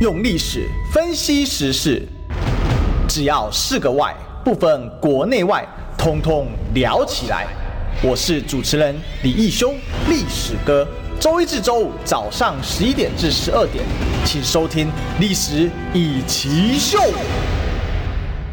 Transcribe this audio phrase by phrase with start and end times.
[0.00, 2.02] 用历史分析时事，
[3.06, 5.62] 只要是个“外”，不分国内外，
[5.98, 7.46] 通通聊起来。
[8.02, 9.74] 我是主持人李义修，
[10.08, 10.88] 历史哥。
[11.20, 13.84] 周一至周五早上十一点至十二点，
[14.24, 14.86] 请收听
[15.20, 16.98] 《历史易起秀》。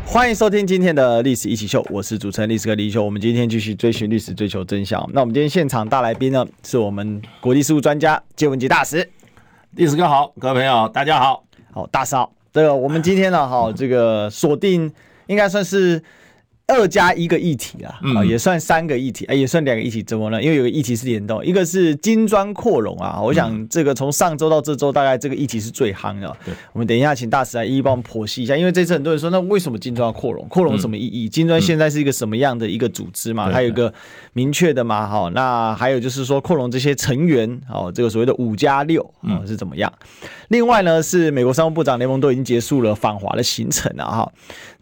[0.05, 3.01] 欢迎收听今天的《历史一起秀》，我是主持人历史哥李义修。
[3.01, 5.01] 我们今天继续追寻历史，追求真相。
[5.13, 9.09] 那我们今天现场大来宾呢，是我们国际事务专家介文吉大使。
[9.71, 11.43] 历史哥好，各位朋友大家好，
[11.73, 12.31] 好大嫂。
[12.51, 14.91] 这个我们今天呢，好，这个锁定
[15.27, 16.03] 应该算是。
[16.67, 20.43] 二加一个议题啊，啊、嗯，也算三个议题，哎，也算两个议题，怎么呢？
[20.43, 23.21] 因为有个议题是联动，一个是金砖扩容啊。
[23.21, 26.27] 我想这个从上周到这周，大概这个议题是最夯的。
[26.43, 30.45] 对，我们等一下请大使来一一帮我们剖析一下，因为这次很多人说，那为什么金砖要扩容？
[30.49, 31.29] 扩容什么意义？
[31.29, 33.49] 金砖现在是一个什么样的一个组织嘛？
[33.49, 33.93] 它有一个
[34.33, 35.07] 明确的嘛？
[35.07, 39.91] 哈，那还有就是说扩容这些成员，哦，这个所谓的五加六啊是怎么样？
[40.49, 44.29] 另外呢，是美国商务部长雷蒙多已经结束了访华的行程了哈。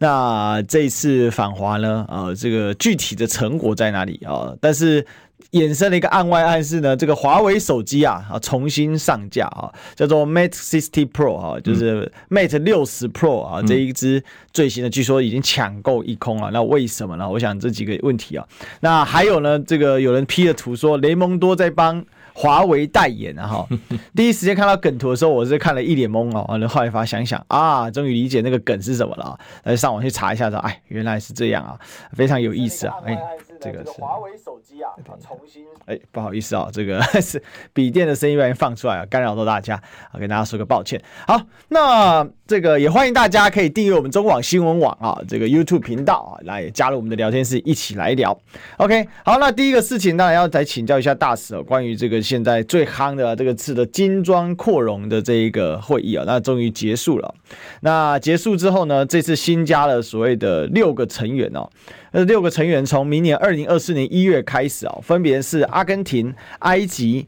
[0.06, 1.76] 那这一次访华。
[1.78, 4.56] 呢，呃，这个具体的成果在哪里啊？
[4.62, 5.06] 但是
[5.52, 16.50] 衍生了一个案外暗示呢，这个华为手机啊啊重新上架啊，叫做 Mate 60 Pro 啊，就是 Mate 六十 Pro 啊，这一支最新的，据说已经抢购一空了。
[16.52, 17.30] 那为什么呢？
[17.30, 18.48] 我想这几个问题啊，
[18.80, 22.06] 那还有呢，这个有人 P 的图说雷蒙多在帮。
[22.38, 23.68] 华为代言啊哈，
[24.14, 31.80] 第一时间看到梗图的时候，我是看了一脸懵哦，然后后来发想想啊，终于理解那个梗是什么了，来上网去查一下说，哎，原来是这样啊，
[32.12, 33.18] 非常有意思啊，哎。
[33.60, 37.42] 这个是华为手机啊，重新哎，不好意思啊，这个 是
[37.74, 39.76] 笔电的声音放出来啊，干扰到大家
[40.12, 41.02] 啊，跟大家说个抱歉。
[41.28, 48.38] 好，那这个也欢迎大家可以订阅我们中广新闻网啊，这个 YouTube 频道啊，来加入我们的聊天室，一起来聊。
[48.78, 57.36] OK，好，那第一个事情当然要再请教一下大使哦，关于这个现在最夯的这个次的金砖扩容的这一个会议啊，那终于结束了。
[57.82, 61.70] 那结束之后呢，这次新加了所谓的六个成员哦。
[62.16, 67.26] 这六个成员从明年二零二四年一月开始啊，分别是阿根廷、埃及、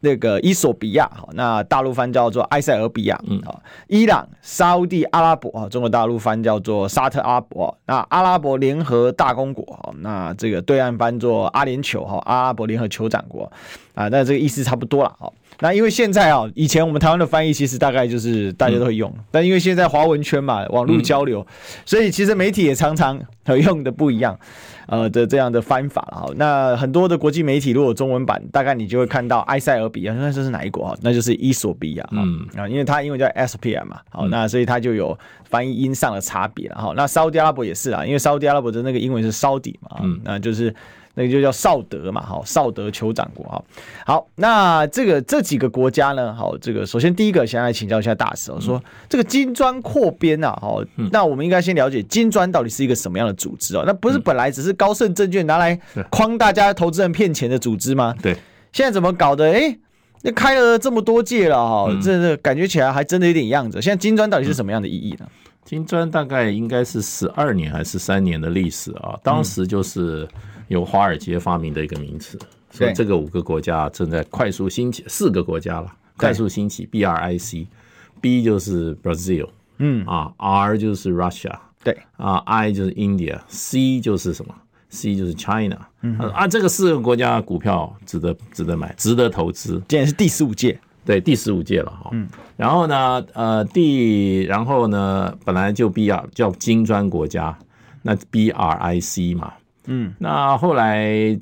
[0.00, 3.40] 那个伊索比亚，那大陆翻叫做埃塞俄比亚，嗯，
[3.88, 13.50] 伊朗、沙乌地阿拉伯啊，中国大陆翻叫做沙特阿拉伯，那阿拉伯联合大公国，那这个对岸翻做阿联酋哈，阿拉伯联合酋长国
[13.94, 21.46] 啊，那这个意思差不多了，那因为现在啊，以前我们台湾的翻译其实大概就是大家都会用，嗯、但因为现在华文圈嘛，网络交流，嗯、
[21.84, 23.20] 所以其实媒体也常常
[23.62, 24.38] 用的不一样，
[24.86, 26.32] 呃的这样的翻法了哈。
[26.36, 30.98] 那很多的国际媒体如果中文版，大概你就会看到埃塞俄比亚，那这是哪一国啊？
[31.00, 36.92] 那就是伊索比亚，嗯啊，因为它英文叫 SPM 嘛，好，那所以它就有翻译音上的差别了哈。
[36.94, 40.74] 那沙乌地阿拉伯也是啊，因为沙乌地阿拉伯的那个英文是沙底嘛，嗯，那就是。
[41.18, 43.64] 那个就叫绍德嘛，好，绍德酋长国，哈，
[44.04, 53.84] 好，那这个这几个国家呢，好，这个首先第一个先来请教一下大使，我说这个金砖扩编啊，好，那我们应该先了解金砖到底是一个什么样的组织哦？
[53.86, 58.14] 那不是本来只是高盛证券拿来框大家投资人骗钱的组织吗？
[58.20, 58.36] 对，
[58.74, 59.50] 现在怎么搞的？
[59.50, 59.74] 哎，
[60.20, 63.80] 那开了这么多届了，哈，这这感觉起来还真的有点样子。
[63.80, 65.26] 现在金砖到底是什么样的意义呢？
[65.64, 70.28] 金砖大概应该是十二年还是三年的历史啊，当时就是。
[70.68, 72.38] 由华尔街发明的一个名词，
[72.70, 76.84] 所以这个五个国家正在快速兴起，四个国家了，快速兴起。
[76.86, 84.54] B R I C，B 就是 Brazil，嗯啊，R 就是 Russia，对啊，I 就是 India，C 就是什么
[84.88, 89.80] ？C 就是 China，嗯啊，这个四个国家股票值得值得买，值得投资。
[89.88, 92.10] 今年是第十五届，对，第十五届了哈。
[92.12, 97.56] 嗯，然后呢，呃，第然后呢，本来就 B R 叫金砖国家，
[98.02, 99.52] 那 B R I C 嘛。
[99.86, 101.38] 嗯，那后来，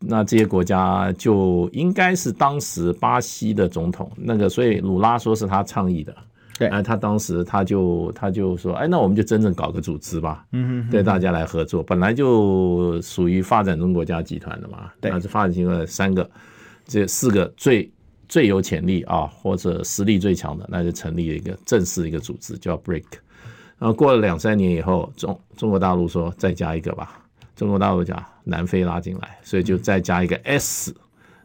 [0.00, 6.14] 那这些国家就应该是当时巴西的总统那个，所以鲁拉说是他倡议的，
[6.56, 16.28] 对，哎，他当时他就他就说，哎，那我们就真正搞个组织吧，嗯哼，对大家来合作，本来就属于发展中国家集团的嘛，对，那是发展中的三个，
[16.86, 17.90] 这四个最
[18.28, 23.02] 最有潜力啊，或者实力最强的，那就成立了一个正式的一个组织，叫 BRIC，
[23.78, 27.17] 然后过了两三年以后，中中国大陆说再加一个吧。
[27.58, 30.94] 中国大陆讲南非拉进来，所以就再加一个 S，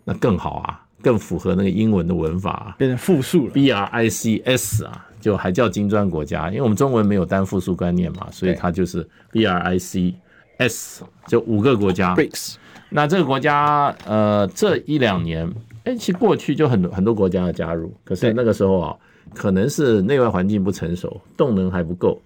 [0.04, 3.52] 那更好啊，更符合那个英文的文法啊，变成复数了。
[3.52, 10.14] B R I C S 啊，就还叫金砖国家，因为我们中文没有单复数观念嘛，所以它就是 B R I C
[10.60, 12.14] S，就五个国家。
[12.16, 12.58] BRICS。
[12.90, 15.52] 那这个国家呃，这一两年，
[15.86, 18.96] 哎，其实过去就很多很多国家要加入，可是那个时候啊，
[19.34, 22.22] 可能是内外环境不成熟，动能还不够。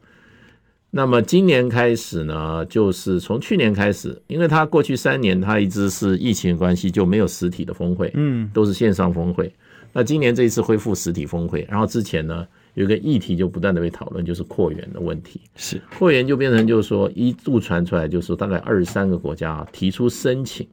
[0.90, 9.54] 那么今年开始呢，就是从去年开始，因为它过去三年它一直是疫情的关系，就没有实体的峰会，嗯，都是线上峰会。
[9.92, 15.42] 那今年这一次恢复实体峰会，然后之前呢，有一个议题就不断的被讨论，就是扩员的问题。
[15.56, 20.68] 是扩员就变成就是说一度传出来，就是说大概二十三个国家提出申请，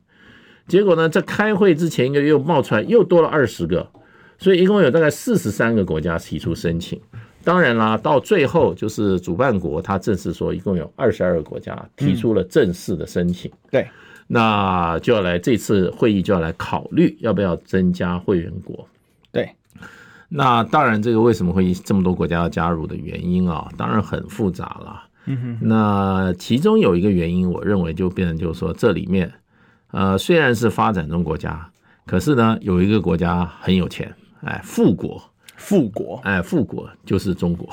[0.69, 3.91] 结果呢，在开会之前一个月又冒出来又多了二十个，
[4.39, 7.01] 所以一共有大概四十三个国家提出申请。
[7.45, 13.51] 当然啦，到最后就是主办国他正式说，一共有二十二个国家提出了正式的申请。
[13.51, 13.89] 嗯、对，
[14.27, 18.89] 那就要来这次会议就要来考虑要不要增加会员国。
[19.31, 19.49] 对。
[20.29, 25.03] 那当然，这个为什么会这么多国家要加入的原因啊，当然很复杂了。
[25.27, 25.59] 嗯哼。
[25.69, 29.33] 那其中有一个原因，我认为就变成就是说，这里面，
[29.93, 31.71] 呃，虽然是发展中国家，
[32.05, 35.23] 可是呢，有一个国家很有钱，哎，富国，
[35.65, 37.69] 富国，哎，富国就是中国。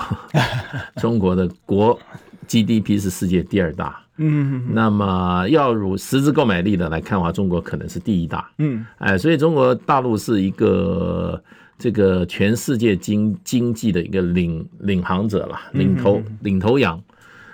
[1.01, 1.99] 中国的国
[2.47, 4.01] GDP 是世界第二大。
[4.17, 4.63] 嗯。
[4.71, 8.49] 那么要如实质购买力的来看的话，中国可能是第一大。
[8.57, 8.85] 嗯。
[8.97, 11.41] 哎，所以中国大陆是一个。
[11.81, 17.01] 这个全世界经经济的一个领领航者了，领头领头羊。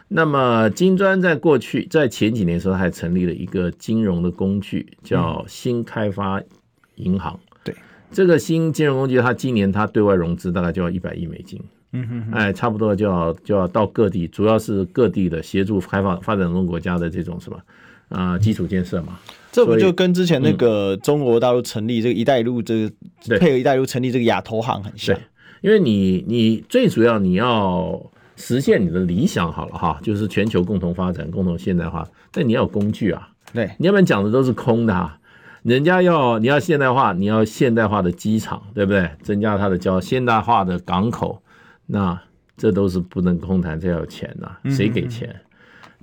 [0.09, 6.41] 那么金砖在过去在前几年的时候，还成立了一个金融的工具，叫新开发
[6.95, 7.39] 银行。
[8.09, 11.61] 对，这个新金融工具，它今年它对外融资大概就要一百亿美金。
[11.93, 17.57] 嗯哼，哎，差不多就要就要到各地，主要是各地的协助开发发展中国家的这种什么
[18.09, 19.17] 啊基础建设嘛。
[19.51, 25.17] 这不就跟之前那个中国大陆成立这个“一带一路”这个配合“一带一路”成立这个亚投行很像？
[25.61, 27.99] 因为你你最主要你要
[28.35, 33.29] 实现你的理想好了哈，就是全球共同发展、共同现代化，但你要有工具啊。
[33.53, 35.17] 对，你要不然讲的都是空的哈。
[35.63, 39.09] 人家要你要现代化，你要现代化的机场，对不对？
[39.21, 41.41] 增加它的交现代化的港口，
[41.85, 42.19] 那
[42.55, 45.35] 这都是不能空谈，这要有钱呐，谁给钱？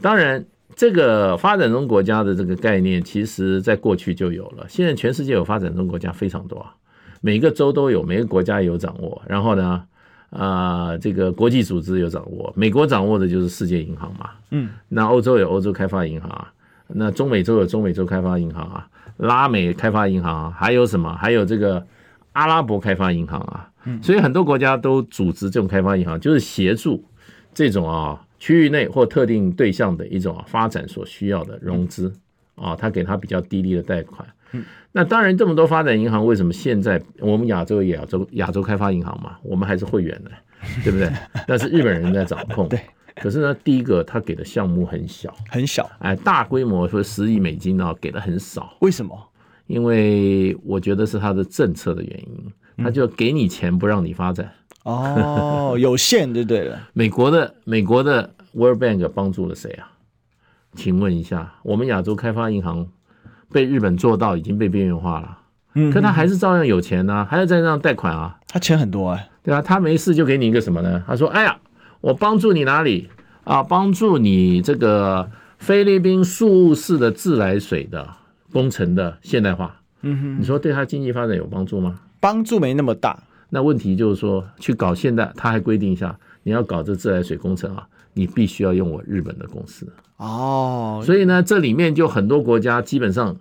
[0.01, 0.45] 当然。
[0.77, 4.67] 这个发展中国家的这个概念，其实在过去就有了。
[4.69, 6.67] 现在全世界有发展中国家非常多，
[7.21, 9.23] 每个州都有，每个国家有掌握。
[9.29, 9.85] 然后呢，
[10.31, 14.31] 啊、呃，这个国际组织有掌握，美国掌握的就是世界银行嘛。
[14.51, 16.53] 嗯，那欧洲有欧洲开发银行啊，
[16.89, 21.15] 那中美洲有中美洲开发银行啊，拉美开发银行啊，还有什么？
[21.15, 21.87] 还有这个
[22.33, 23.71] 阿拉伯开发银行啊。
[24.03, 27.05] 所以很多国家都组织这种开发银行，就是协助
[27.53, 28.21] 这种啊。
[28.37, 32.13] 区域内或特定对象的一种发展所需要的融资
[32.57, 34.29] 啊，他给他比较低利的贷款。
[34.93, 40.31] 那当然，这么多发展银行为什么现在我们亚洲亚洲亚洲开发银行嘛，我们还是会员的，
[40.83, 41.11] 对不对？
[41.47, 42.69] 那是日本人在掌控。
[42.69, 42.81] 对。
[43.17, 45.89] 可是呢，第一个他给的项目很小，很小。
[46.01, 48.77] 哎，大规模说十亿美金呢，给的很少。
[48.81, 49.17] 为什么？
[49.69, 52.53] 因为我觉得是他的政策的原因，
[52.85, 54.51] 他就给你钱不让你发展。
[54.83, 56.89] 哦，有限就对了。
[56.93, 59.93] 美国的美国的 World Bank 帮助了谁啊？
[60.75, 62.89] 请问一下，我们亚洲开发银行
[63.53, 65.39] 被日本做到已经被边缘化了，
[65.75, 68.37] 嗯，可他还是照样有钱呢、啊，还是在那贷款啊。
[68.49, 71.03] 他钱很多哎、欸，对啊，他没事就给你一个什么呢？
[71.07, 71.57] 他说：“哎呀，
[72.01, 73.09] 我帮助你哪里
[73.45, 73.63] 啊？
[73.63, 75.29] 帮助你这个
[75.59, 78.09] 菲律宾宿务市的自来水的
[78.53, 81.99] 工程的现代化。”嗯哼，你说对他经济发展有帮助吗？
[82.21, 83.19] 帮助没那么大。
[83.51, 89.87] 那问题就是说，去搞现代，他还规定一下，你要搞这自来水工程啊，你必须要用我日本的公司
[90.17, 91.01] 哦。
[91.05, 93.37] 所以呢，这里面就很多国家基本上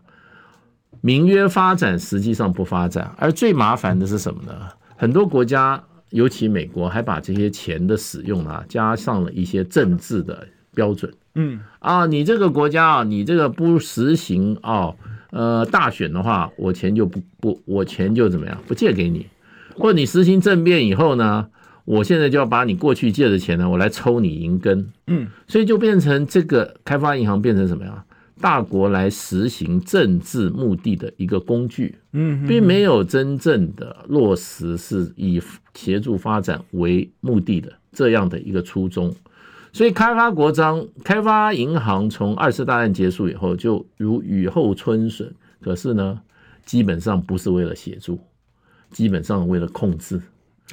[1.05, 3.13] 名曰发展，实际上不发展。
[3.17, 4.53] 而最麻烦的是什么呢？
[4.95, 11.13] 很多国家，尤其美国，还把这些钱的使用啊，加上了一些政治的标准。
[11.35, 14.93] 嗯啊，你这个国家啊，你这个不实行啊，
[15.31, 19.27] 呃，大选的话，我钱就不不，我钱就怎么样，不借给你。
[19.75, 21.47] 或者你实行政变以后呢，
[21.83, 28.05] 我现在就要把你过去借的钱呢，我来抽你银根，嗯，所以就变成这个开发银行变成什么呀？
[28.39, 35.41] 大国来实行政治目的的一个工具，嗯，并没有真正的落实是以
[35.73, 39.13] 协助发展为目的的这样的一个初衷。
[39.71, 46.21] 所以开发国章、开发银行从二次大战结束以后就如雨后春笋，可是呢，
[46.65, 48.19] 基本上不是为了协助。
[48.91, 50.21] 基本上为了控制，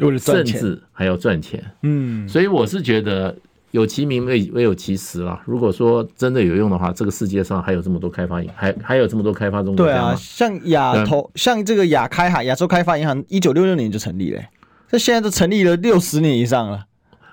[0.00, 1.64] 为了甚至还要赚钱。
[1.80, 3.34] 嗯，所以我是觉得
[3.70, 5.40] 有其名未未有其实啦。
[5.46, 9.92] 如果说真的有用的话，这个世界上还有这么多开发银，还还有这么多开发中国家。
[9.92, 14.42] 对啊，像亚投，像这个亚开哈亚洲开发银行，一九六六年就成立了，
[14.88, 16.86] 这现在都成立了六十年以上了。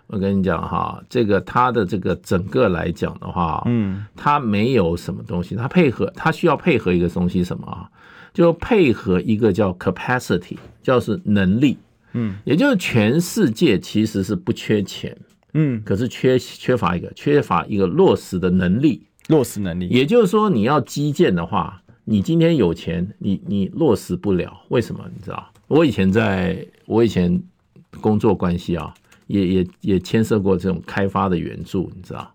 [0.08, 7.90] 我跟你讲哈，这个它的这个整个来讲的话，嗯，它没有什么东西，它配合，它需要配合一个东西什么啊？
[8.34, 11.78] 就配合一个叫 capacity，叫是能力，
[12.14, 15.18] 嗯，也就是全世界其实是不缺钱，
[15.54, 25.04] 嗯，可是缺缺乏一个缺乏一个落实的能力，落实能力，也就是说你要基建的话，你今天有钱，你你落实不了，为什么？
[25.14, 25.52] 你知道？
[25.68, 27.42] 我以前在我以前
[28.00, 28.94] 工作关系啊，
[29.28, 32.34] 也也也牵涉过这种开发的援助，你知道？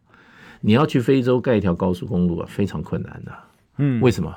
[0.60, 3.32] 你要去非洲盖一条高速公路啊，非常困难的。
[3.78, 4.34] 嗯，为什么？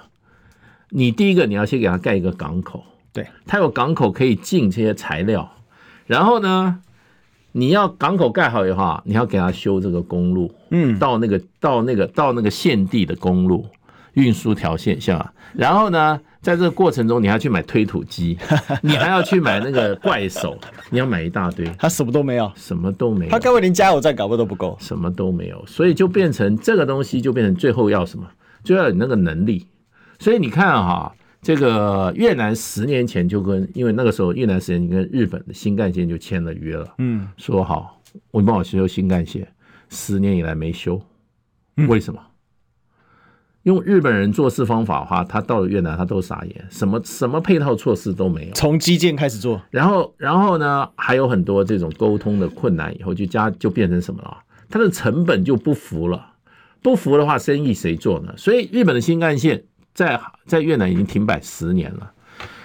[0.90, 5.52] 你第一个你要先给他盖一个港口，对，他有港口可以进这些材料，
[6.06, 6.80] 然后呢，
[7.58, 13.66] 你要港口盖好以后，你要给他修这个公路，嗯，到那个到那个到那个现地的公路
[14.16, 15.34] 运输条线，下？
[15.54, 16.20] 然后呢？
[16.42, 18.38] 在这个过程中，你还要去买推土机，
[18.84, 20.56] 你还要去买那个怪手，
[20.92, 28.28] 你要买一大堆，他什么都没有，什么都没有，他各位连加油站搞不都不够，什么都没有，所以就变成这个东西就变成最后要什么，
[28.64, 29.66] 就要你那个能力。
[30.20, 31.16] 所以你看哈，
[31.46, 39.48] 这个越南十年前就跟，因为那个时候越南十年前跟日本的新干线就签了约了，嗯，说好，我帮我修新干线，
[39.88, 41.00] 十年以来没修，
[41.88, 42.20] 为什么？
[43.62, 54.36] 用日本人做事方法的话，他到了越南他都傻眼，什么什么配套措施都没有，从基建开始做，然后然后呢还有很多这种沟通的困难，以后就加就变成什么了？
[54.68, 56.34] 它的成本就不符了，
[56.82, 58.34] 不符的话生意谁做呢？
[58.36, 59.64] 所以日本的新干线
[59.96, 62.12] 在在越南已经停摆十年了，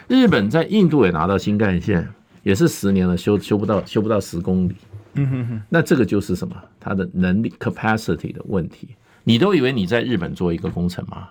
[0.09, 2.07] 日本在印度也拿到新干线，
[2.43, 4.75] 也是十年了，修修不到修不到十公里，
[5.15, 6.55] 嗯哼哼，那这个就是什么？
[6.81, 8.89] 它的能力 capacity 的问题。
[9.23, 11.29] 你都以为你在日本做一个工程吗？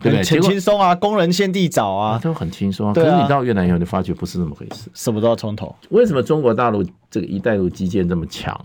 [0.00, 0.24] 对不对？
[0.24, 2.92] 很轻松啊，工人先地找啊，都很轻松。
[2.94, 5.76] 可是你到越南以后，你发觉不是那么回事，什么都要从头。
[5.90, 8.58] 为什么中国大陆这个“一带一路”基建这么强？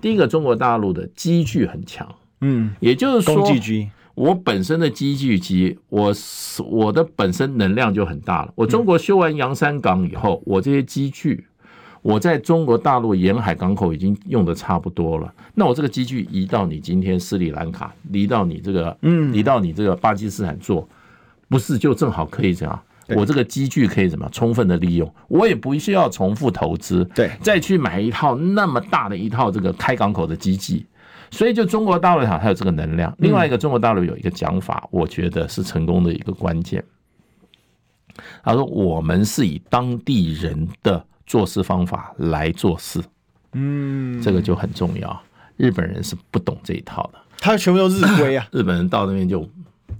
[0.00, 2.08] 第一个，中国大陆的机具很强，
[2.40, 6.12] 嗯，也就是说，工具机，我本身的机具机，我
[6.68, 8.52] 我的本身能量就很大了。
[8.54, 11.46] 我中国修完洋山港以后，我这些机具。
[12.02, 20.86] 我在中国大陆沿海港口已经用的差不多了，那我这个机具移到你今天斯里兰卡，移到你这个，嗯，移到你这个巴基斯坦做，
[21.48, 22.82] 不是就正好可以这样？
[23.16, 25.14] 我这个机具可以怎么充分的利用？
[25.28, 30.86] 我也不需要重复投资，对，再去买一套那么大的一套这个开港口的机器，
[31.30, 33.14] 所以就中国大陆它有这个能量。
[33.18, 36.84] 另外一个，中国大陆有一个讲法，我觉得是成功的一个关键。
[38.42, 43.00] 他说：“我们是以当地人的。”做事方法来做事，
[43.52, 45.22] 嗯，这个就很重要。
[45.56, 48.44] 日本人是不懂这一套的，他全部都日规啊。
[48.50, 49.48] 日本人到那边就，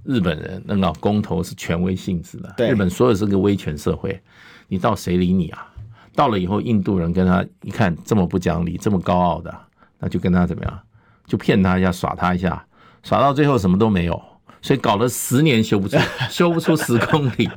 [0.03, 4.21] 日本人那个公投是权威性质的，日本所有是个威权社会，
[4.67, 5.73] 你到谁理你啊？
[6.17, 9.57] 到了以后，印度人跟他一看这么不讲理，这么高傲的，
[10.01, 10.81] 那就跟他怎么样？
[11.31, 12.67] 就骗他一下，耍他一下，
[13.05, 14.21] 耍到最后什么都没有，
[14.61, 15.97] 所以搞了十年修不出，
[16.29, 17.49] 修不出十公里。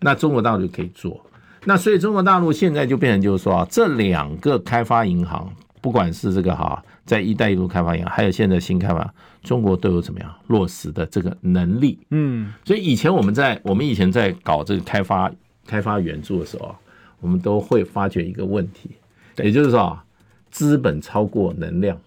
[0.00, 1.20] 那中国大陆就可以做。
[1.64, 11.98] 那所以中国大陆现在就变成就是说啊，这两个开发银行，不管是这个哈，在“一带一路”开发银行，还有现在新开发，中国都有怎么样落实的这个能力。
[12.10, 15.28] 嗯，所以以前我们在我们以前在搞这个开发
[15.66, 16.72] 开发援助的时候，
[17.18, 18.90] 我们都会发觉一个问题，
[19.38, 20.04] 也就是说啊，
[20.50, 21.98] 资本超过能量。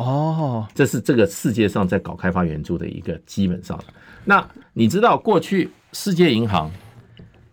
[0.00, 3.78] 哦，这是这个世界上在搞开发援助的一个基本上。
[4.24, 6.70] 那你知道过去世界银行？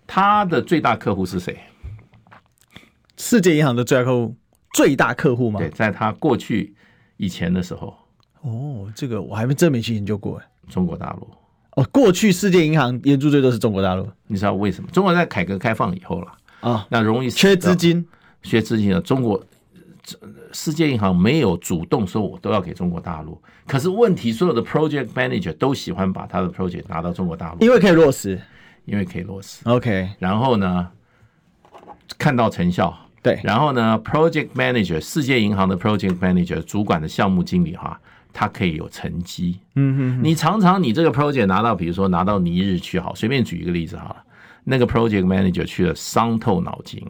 [0.06, 1.60] 它的最大客户是谁？
[3.18, 4.36] 世界银行的最大客户，
[4.74, 5.60] 最大客户吗？
[5.60, 6.74] 对，在他过去
[7.18, 7.94] 以前的时候。
[8.42, 10.42] 哦，这个我还没真没去研究过。
[10.70, 11.28] 中国大陆。
[11.76, 14.08] 哦，过去世界银行援助最多是中国大陆。
[14.28, 14.90] 你知道为什么？
[14.92, 18.08] 中国在改革开放以后了啊，那容易缺资金，
[18.42, 19.02] 缺资金了。
[19.02, 19.44] 中国
[20.52, 28.40] 世界银行没有主动说我都要给中国大陆，可是问题所有的 project manager 都喜欢把他的 project 拿到中国大陆，因为可以落实。
[28.86, 30.88] 因为可以落实，OK，然后呢，
[32.18, 38.00] 看到成效，对，然后呢，Project Manager，世界银行的 Project Manager 主管的项目经理哈，
[38.32, 44.24] 他可以有成绩，嗯哼，你常常你这个 Project 拿到，比如说拿到尼日去好，随便举一个例子好了，
[44.70, 47.02] 那个 Project Manager 去了伤透脑筋，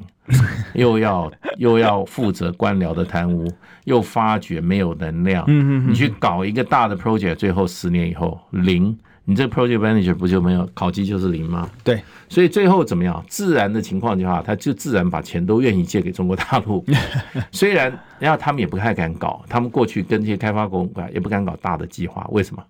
[0.76, 3.52] 又要又要负责官僚的贪污，
[3.86, 5.44] 又发觉没有能量，
[5.90, 8.96] 你去搞一个大的 Project，最后十年以后零。
[9.30, 11.70] 你这个 project manager 不就没有考绩就是零吗？
[11.84, 13.22] 对，所以最后怎么样？
[13.28, 16.86] 自然的情况的话，他就自然把钱都愿意借给中国大陆。
[17.52, 22.26] 虽然然后他们也不太敢搞，他们过去跟这些开发公馆也不敢搞大的计划。
[22.32, 22.64] 为什么？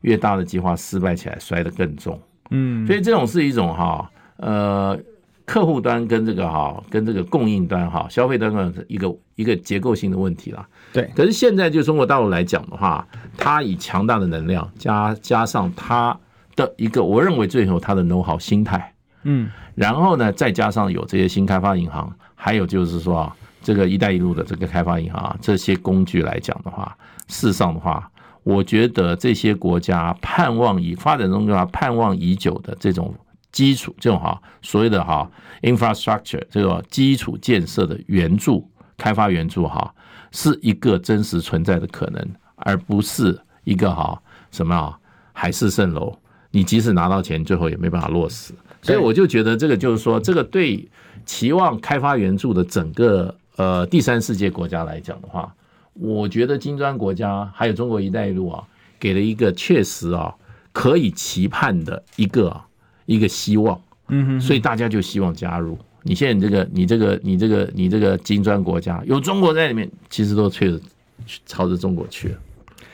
[0.00, 2.18] 越大的计划失败起来摔得更重。
[2.48, 4.10] 嗯，所以这种是一种哈
[4.40, 4.98] 呃。
[5.46, 10.64] 客户端跟这个哈，跟这个供应端哈，消费端的一个一个结构性的问题啦。
[10.92, 13.04] 对，可是现在就中国大陆来讲的话，
[13.36, 16.16] 它以强大的能量加加上它
[16.54, 18.94] 的一个，我认为最后它的 know how 心态，
[19.24, 28.08] 嗯，然后呢，再加上有这些新开发银行，还有就是说啊，这个“一带一路”的这个开发银行啊，这些工具来讲的话，事实上的话，
[28.44, 33.12] 我觉得这些国家盼望已发展中国家盼望已久的这种。
[33.52, 35.30] 基础这种哈，所谓的哈
[35.62, 39.92] infrastructure 这个基础建设的援助，开发援助哈，
[40.30, 44.98] 是一个真实存在的可能，而不是一个哈什么啊
[45.32, 46.16] 海市蜃楼。
[46.52, 48.52] 你即使拿到钱，最后也没办法落实。
[48.82, 50.88] 所以我就觉得这个就是说，这个对
[51.24, 55.54] 期望开发援助的整个呃第三世界国家来讲的话，
[55.92, 58.64] 我觉得金砖国家还有中国“一带一路”啊，
[58.98, 60.34] 给了一个确实啊
[60.72, 62.60] 可以期盼的一个
[63.14, 63.80] 一个希望。
[64.08, 65.78] 嗯哼，所以大家就希望加入。
[66.02, 70.80] 你现在这个你这个你这个你这个金砖国家有中国在里面，其实都确实
[71.46, 72.38] 朝着中国去了。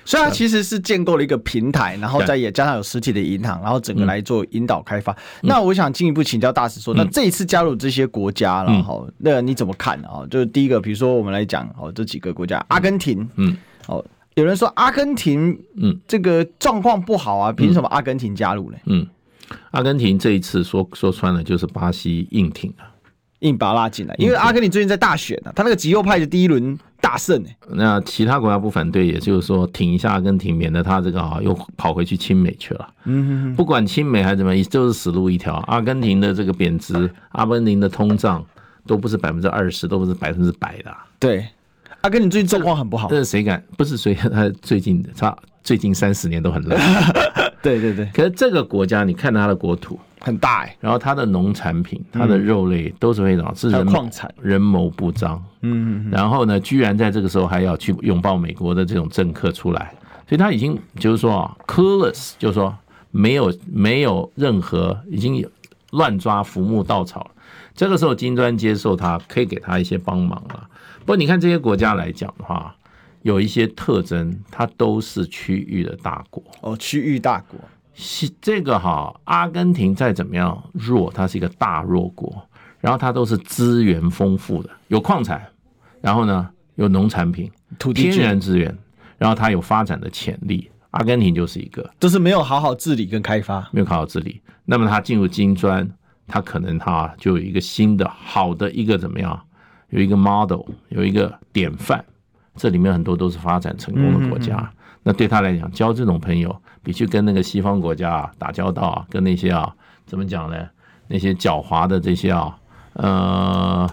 [0.05, 5.17] 所以它其实是建构了一个平台，然后再也加上有实体的银行，然后整个来做引导开发。
[5.43, 10.25] 那我想进一步请教大使说，那这一次加入这些国家了哈，那你怎么看啊？
[10.31, 13.57] 就是第一个，比如说我们来讲哦，这几个国家，阿根廷，嗯，
[13.89, 14.05] 哦，
[14.35, 18.79] 有人说阿根廷，嗯，这个状况不好啊，凭什么阿根廷加入呢？
[18.85, 19.05] 嗯，
[19.71, 22.91] 阿根廷这一次说说穿了就是巴西硬挺啊，
[23.41, 26.79] 硬把他拉进来，因为阿根廷最近在大选啊，他那个极右派的第一轮。
[26.99, 32.89] 大胜哎，那其他国家不反对，也就是说挺一下阿根廷，免得他这个啊又跑回去亲美去了。
[33.05, 35.55] 嗯，不管亲美还是怎么样，就是死路一条。
[35.69, 38.45] 阿根廷的这个贬值，阿根廷的通胀
[38.87, 40.93] 都不是百分之二十，都不是百分之百的。
[41.21, 41.47] 对，
[42.01, 43.09] 阿根廷最近状况很不好。
[43.11, 43.63] 这是谁敢？
[43.77, 44.13] 不是谁？
[44.33, 46.81] 他最近他最近三十年都很烂。
[47.63, 48.07] 对对对。
[48.15, 49.99] 可是这个国家，你看它的国土。
[50.19, 59.95] 很大哎、欸，然后它的农产品、它的肉类都是非常是人矿产人谋不臧，嗯，然后呢，居然在这个时候还要去拥抱美国的这种政客出来，
[60.27, 62.77] 所以他已经就是说啊，clueless，就是说
[63.13, 65.49] 没有没有任何已经
[65.93, 67.31] 乱抓浮木稻草了。
[67.75, 70.69] 这个时候金砖接受他，可以给他一些帮忙了。
[71.01, 72.75] 不过你看这些国家来讲的话，
[73.27, 77.59] 有一些特征，它都是区域的大国哦，区域大国
[77.93, 78.31] 是。
[78.41, 82.41] 这个哈，阿根廷再怎么样弱，它是一个大弱国，
[82.79, 85.45] 然后它都是资源丰富的，有矿产，
[86.01, 88.73] 然后呢有农产品、土地、天然资源，
[89.19, 90.71] 然后它有发展的潜力。
[90.93, 94.41] 阿根廷就是一个，就是没有好好治理跟开发，没有好好治理。
[94.67, 95.91] 那么它进入金砖，
[96.29, 99.43] 它可能它就有一个新的好的一个怎么样，
[99.91, 102.05] 有一个 model，有一个典范。
[102.57, 104.57] 这里面很多都是发展成功的国家。
[104.57, 104.73] 嗯嗯嗯
[105.09, 109.73] 那对他来讲，交这种朋友，比去跟那个西方国家啊打交道啊，跟那些啊
[110.05, 110.57] 怎么讲呢？
[111.07, 112.59] 那些狡猾的这些啊，
[112.95, 113.89] 呃，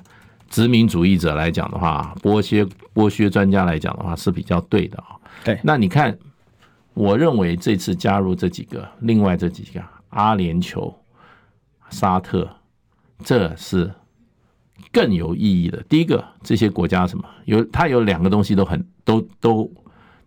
[0.50, 5.14] 殖民主义者来讲的话，剥削剥削专家来讲的话是比较对的啊。
[5.44, 6.18] 对，那你看，
[6.96, 10.92] 我认为这次加入这几个，另外这几个阿联酋、
[11.92, 12.50] 沙特，
[13.24, 13.94] 这是
[14.94, 15.84] 更有意义的。
[15.90, 19.70] 第一个，这些国家什么有，它有两个东西都很都都。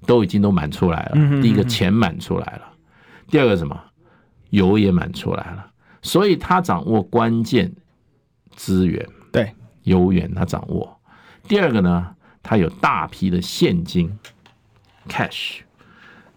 [0.04, 1.42] 都已经都满出来了。
[1.42, 2.62] 第一个钱满出来了，
[3.28, 3.76] 第二个什么
[4.50, 5.66] 油也满出来了，
[6.00, 7.72] 所以他掌握关键
[8.54, 9.52] 资源，对
[9.82, 11.00] 油源他掌握。
[11.48, 14.16] 第二个呢，他有大批的现金
[15.08, 15.56] cash。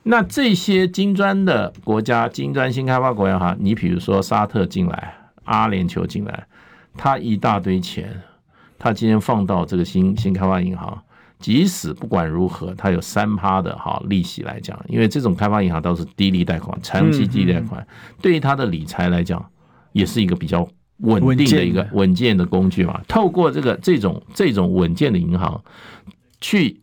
[0.02, 5.14] 那这些金砖的国家，金砖新开发国家哈，你比如说沙特进来，
[5.44, 6.48] 阿联酋进来，
[6.96, 8.22] 他一大堆钱，
[8.78, 11.02] 他今天放到这个新新开发银行。
[11.40, 17.88] 即使不管如何，他有三趴的哈利息来讲，因为这种开发银行都是低利贷款、长期低利贷款，
[18.22, 19.50] 对于他的理财来讲，
[19.94, 23.00] 也是一个比较稳定的一个稳健的工具嘛。
[23.08, 25.64] 透过这个这种这种稳健的银行，
[26.42, 26.82] 去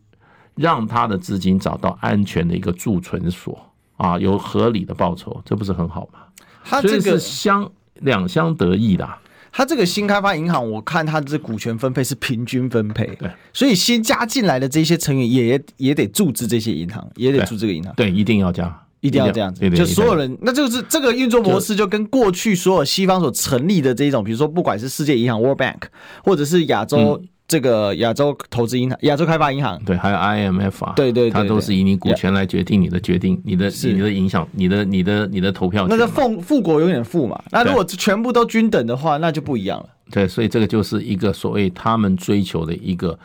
[0.55, 6.19] 让他的资金找到安全的一个贮存所啊，有合理的报酬，这不是很好吗？
[6.63, 9.07] 它这个是相两相得益的。
[9.51, 25.81] 它这个新开发银行，我看它的股权分配是平均分配，对，所以新加进来的这些成员也也得注资这些银行，也得注这个银行，对，一定要加，一定要这样子，就所有人，那就是这个运作模式就跟过去所有西方所成立的这一种，比如说不管是世界银行 （World Bank）
[26.23, 27.21] 或者是亚洲。
[27.47, 35.87] 这个亚洲投资银行、亚洲开发银行，对，还有 IMF 啊，对对，它都是以你股权来决定你的决定，你的你的影响，你的你的你的投票。
[35.87, 39.87] 那个富富国永远富嘛，那如果全部都均等的话，那就不一样了。
[40.11, 43.17] 对，所以这个就是一个所谓他们追求的一个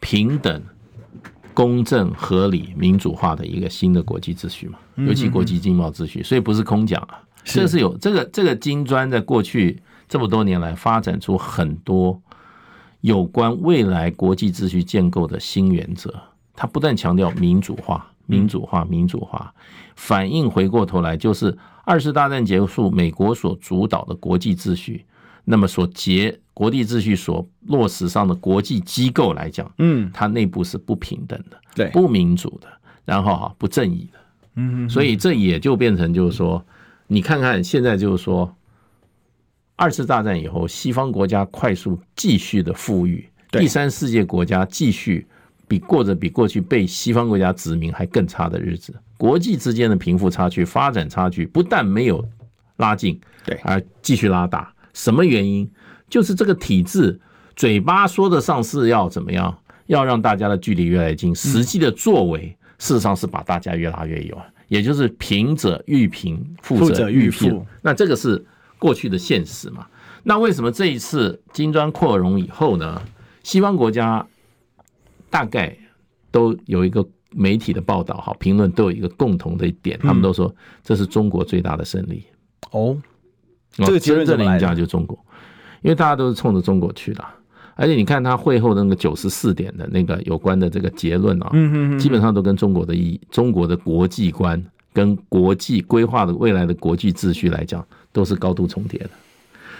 [0.00, 0.62] 平等、
[1.54, 6.22] 公正、合理、民主化的一个新的国际秩序嘛，尤其国际经贸秩序。
[6.22, 9.80] 所以不是空讲啊，这是有这个这个金砖在过去
[10.10, 12.20] 这么多年来发展出很多。
[13.02, 16.14] 有关未来国际秩序建构的新原则，
[16.54, 19.52] 它不但强调民主化、民主化、民主化，
[19.96, 25.04] 反映回过头来就是二次大战结束，美国所主导的国际秩序，
[25.44, 32.68] 那么所结国际秩序所落实上的国际机构来讲，嗯，它内部是不平等的，对，不民主的，
[33.04, 34.18] 然后哈不正义的，
[34.54, 36.64] 嗯，所以这也就变成就是说，
[37.08, 38.54] 你看看现在就是说。
[39.82, 45.26] 二次大战以后，西方国家快速继续的富裕，第三世界国家继续
[45.66, 52.24] 比过着比过去被西方国家殖民还更差的日子，国际之间的贫富差距、发展差距不但没有
[52.76, 54.72] 拉近，对，而继续拉大。
[54.94, 55.68] 什么原因？
[56.08, 57.20] 就是这个体制，
[57.56, 59.52] 嘴巴说得上是要怎么样，
[59.86, 64.36] 要让大家的距离越来越近，实际的作为事实上是把大家越拉越远，
[64.68, 67.66] 也就是贫者愈贫，富者愈富。
[67.80, 68.44] 那这个是
[68.82, 69.86] 过去的现实嘛？
[70.24, 73.00] 那为什么这一次金砖扩容以后呢？
[73.44, 74.26] 西方国家
[75.30, 75.76] 大概
[76.32, 82.24] 都有一个媒体的报道，哈，评论都有一个共同的一点，他们都说这是中国最大的胜利。
[82.72, 83.00] 哦，
[83.70, 85.16] 这个真正的赢家就是中国。
[85.82, 87.24] 因为大家都是冲着中国去的，
[87.76, 91.50] 而且你看他会后的那个九十四点的那个有关的这个结论啊，
[91.98, 94.60] 基本上都跟中国的意中国的国际观
[94.92, 99.10] 跟国际规划的未来的国际秩序来讲，都是高度重叠的。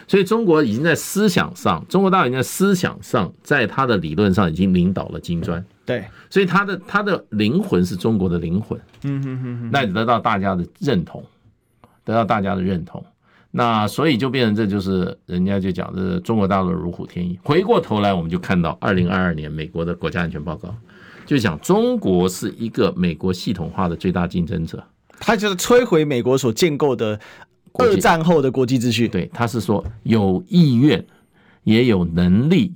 [0.08, 5.64] 所以中国已经在思想上，中国大陆已经在思想上，在他的理论上已经领导了金砖。
[5.86, 8.78] 对，所以他的他的灵魂是中国的灵魂。
[9.04, 11.24] 嗯哼哼哼，那得到大家的认同，
[12.04, 13.04] 得到大家的认同。
[13.52, 17.38] 那所以就变成这就是人家就讲，这是中国大陆如虎添翼。
[17.42, 20.74] 回过头来，我们就看到二零二二年美国的国家安全报告，
[21.26, 24.82] 就讲中国是一个美国系统化的最大竞争者，
[25.20, 27.20] 他就是摧毁美国所建构的
[27.74, 29.08] 二战后的国际秩序。
[29.08, 31.04] 对，他是说有意愿
[31.64, 32.72] 也有能力，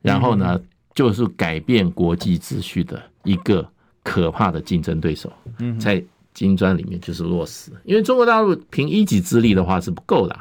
[0.00, 0.60] 然后呢，
[0.94, 3.68] 就是改变国际秩序的一个
[4.02, 5.32] 可怕的竞争对手。
[5.58, 6.02] 嗯，在。
[6.34, 10.34] 金砖里面就是落实，因为中国大陆凭一己之力的话是不够的。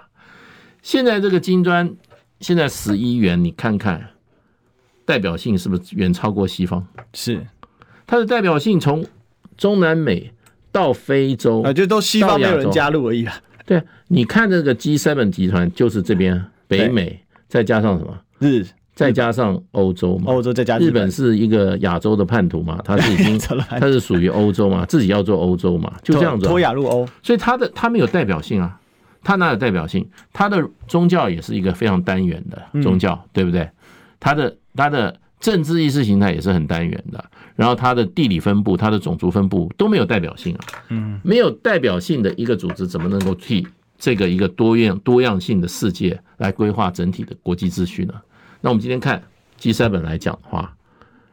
[0.81, 1.93] 现在这个金砖
[2.39, 4.01] 现在十一元，你看看
[5.03, 6.87] 代表性是不是远超过西方？
[7.13, 7.45] 是，
[8.07, 9.05] 它的代表性从
[9.57, 10.31] 中南美
[10.71, 13.33] 到非洲啊，就都西方没有人加入而已了。
[13.65, 18.65] 对，你看这个 G Seven 集团就是这边北美再加上什么日。
[18.93, 23.39] 再加上欧洲嘛，欧洲再加日本是一个亚洲的叛徒嘛，他是已经
[23.79, 28.79] 他是属于欧洲嘛，自己要做欧洲嘛，就这样子脱亚入欧，所以他的他没有代表性啊，
[29.23, 30.07] 他哪有代表性？
[30.33, 33.67] 他的宗教也是一个非常单元的宗教，对不对？
[34.19, 37.23] 他的他的政治意识形态也是很单元的，
[37.55, 48.13] 然后它的地理分布、它的种族分布都没有代表性啊，嗯，没有代表性的一个组织怎么能够替这个一个多样多样性的世界来规划整体的国际秩序呢？
[48.61, 49.21] 那我们今天看
[49.59, 50.75] G7 来讲的话，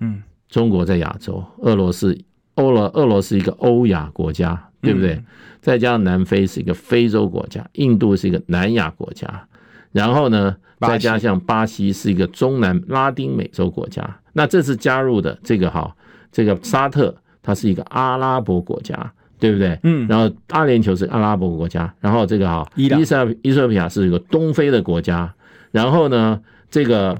[0.01, 2.19] 嗯，中国在亚洲，俄罗斯
[2.55, 5.23] 欧罗俄罗斯一个欧亚国家，对不对？
[5.61, 9.47] 再加上南非是一个非洲国家，印度是一个南亚国家，
[9.93, 14.19] 然后呢，再加上巴西是一个中南拉丁美洲国家。
[14.33, 15.95] 那这次加入的这个哈，
[16.31, 19.79] 这个沙特它是一个阿拉伯国家，对不对？
[19.83, 20.07] 嗯。
[20.09, 25.35] 然后阿联酋是阿拉伯国家，然后这个哈，伊伊塞伊塞比亚是一个东非的国家，
[25.71, 26.41] 然后呢？
[26.71, 27.19] 这个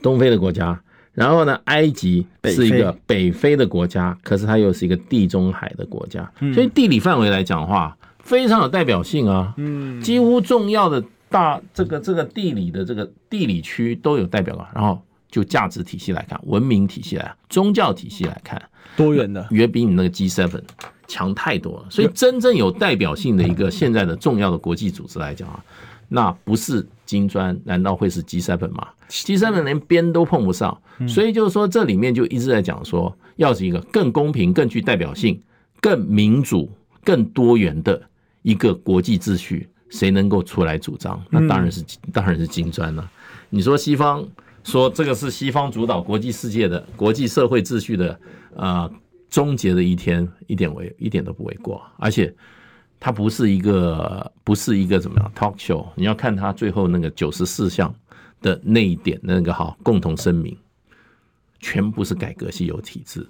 [0.00, 0.80] 东非的国家，
[1.12, 9.52] 然后呢，埃及是一个北非的国家，可是它又是一个地中海的国家，所以地理范围来讲的话，非常有代表性啊。
[9.58, 11.04] 嗯，几乎重要的
[11.36, 14.68] 大这个这个地理的这个地理区都有代表了。
[14.74, 18.62] 然后就价值体系来看，文明体系来，宗教体系来看，
[18.96, 20.62] 多元的，远比你那个 G seven
[21.06, 21.86] 强太多了。
[21.90, 25.62] 所以真正有代表性的一个现在的重要的国际组织来讲啊。
[26.08, 35.42] 那不是金砖，难道会是 G seven 吗？G seven 连边都碰不上，所以就是说，这里面就一直在讲说，要是一个更公平、更具代表性、
[35.80, 36.70] 更民主、
[37.02, 38.00] 更多元的
[38.42, 41.22] 一个国际秩序，谁能够出来主张？
[41.30, 43.10] 那当然是当然是金砖了。
[43.50, 44.26] 你说西方
[44.64, 48.20] 说这个是西方主导国际世界的国际社会秩序的
[48.54, 48.90] 呃
[49.30, 52.34] 终结的一天，一点为一点都不为过，而且。
[52.98, 55.86] 它不是一个，不是一个怎么样 talk show？
[55.96, 57.94] 你要看它最后那个九十四项
[58.40, 60.56] 的那一点，那个哈共同声明，
[61.60, 63.28] 全部是改革现有体制的。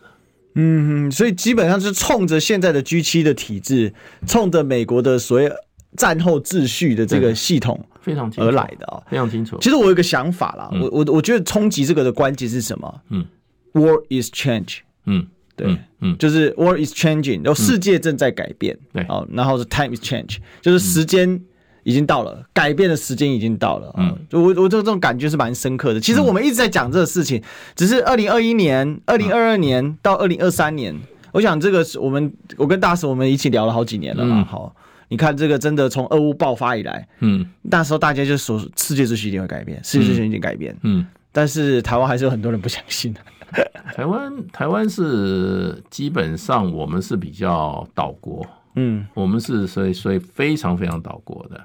[0.54, 3.92] 嗯，所以基本上是冲着现在的 G 七的体制，
[4.24, 5.50] 冲着美国的所谓
[5.96, 9.56] 战后秩序的这个系统非常而来的啊，非常清楚。
[9.61, 13.00] 其实我有一个想法啦，我我我觉得冲击这个的关键是什么？
[13.11, 13.26] 嗯
[13.72, 14.78] ，War is change。
[15.06, 15.26] 嗯。
[15.59, 21.40] 对，嗯，就是 world is changing，然后世界正在改变，对，哦，然后是 time is change，就是时间
[21.82, 26.00] 已经到了，改变的时间已经到了，嗯，就我我这这种感觉是蛮深刻的。
[26.00, 27.42] 其实我们一直在讲这个事情，
[27.74, 30.94] 只是二零二一年、二零二二年到二零二三年，
[31.32, 34.44] 我想这个是我们我跟大使我们一起聊了好几年了嘛。
[34.44, 34.76] 好，
[35.08, 43.12] 你看这个真的从俄乌爆发以来，嗯，那时候大家就说世界秩序一定会改变，世界秩序一定改变，嗯，但是台湾还是有很多人不相信。
[43.14, 43.20] 的。
[43.94, 51.64] 台湾，台湾是基本上我们是比较岛国，嗯，我们是所以所以非常非常岛国的，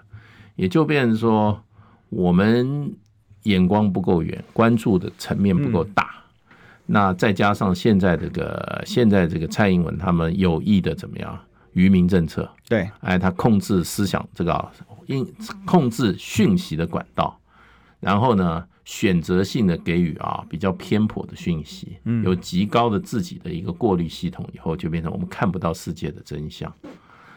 [0.55, 1.59] 也就变成说
[2.09, 2.93] 我们
[3.43, 6.03] 眼光不够远，关注的层面不够大。
[6.03, 6.53] 嗯、
[6.85, 11.37] 那再加上现在这个现在这个蔡英文他们有意的怎么样？
[11.73, 14.71] 愚民政策，对，哎，他控制思想这个
[15.07, 15.25] 应
[15.65, 17.39] 控制讯息的管道，
[17.99, 26.71] 然后呢，选择性的给予啊比较偏颇的讯息，嗯，有极高的自己的一个过滤系统以后，就变成我们看不到世界的真相。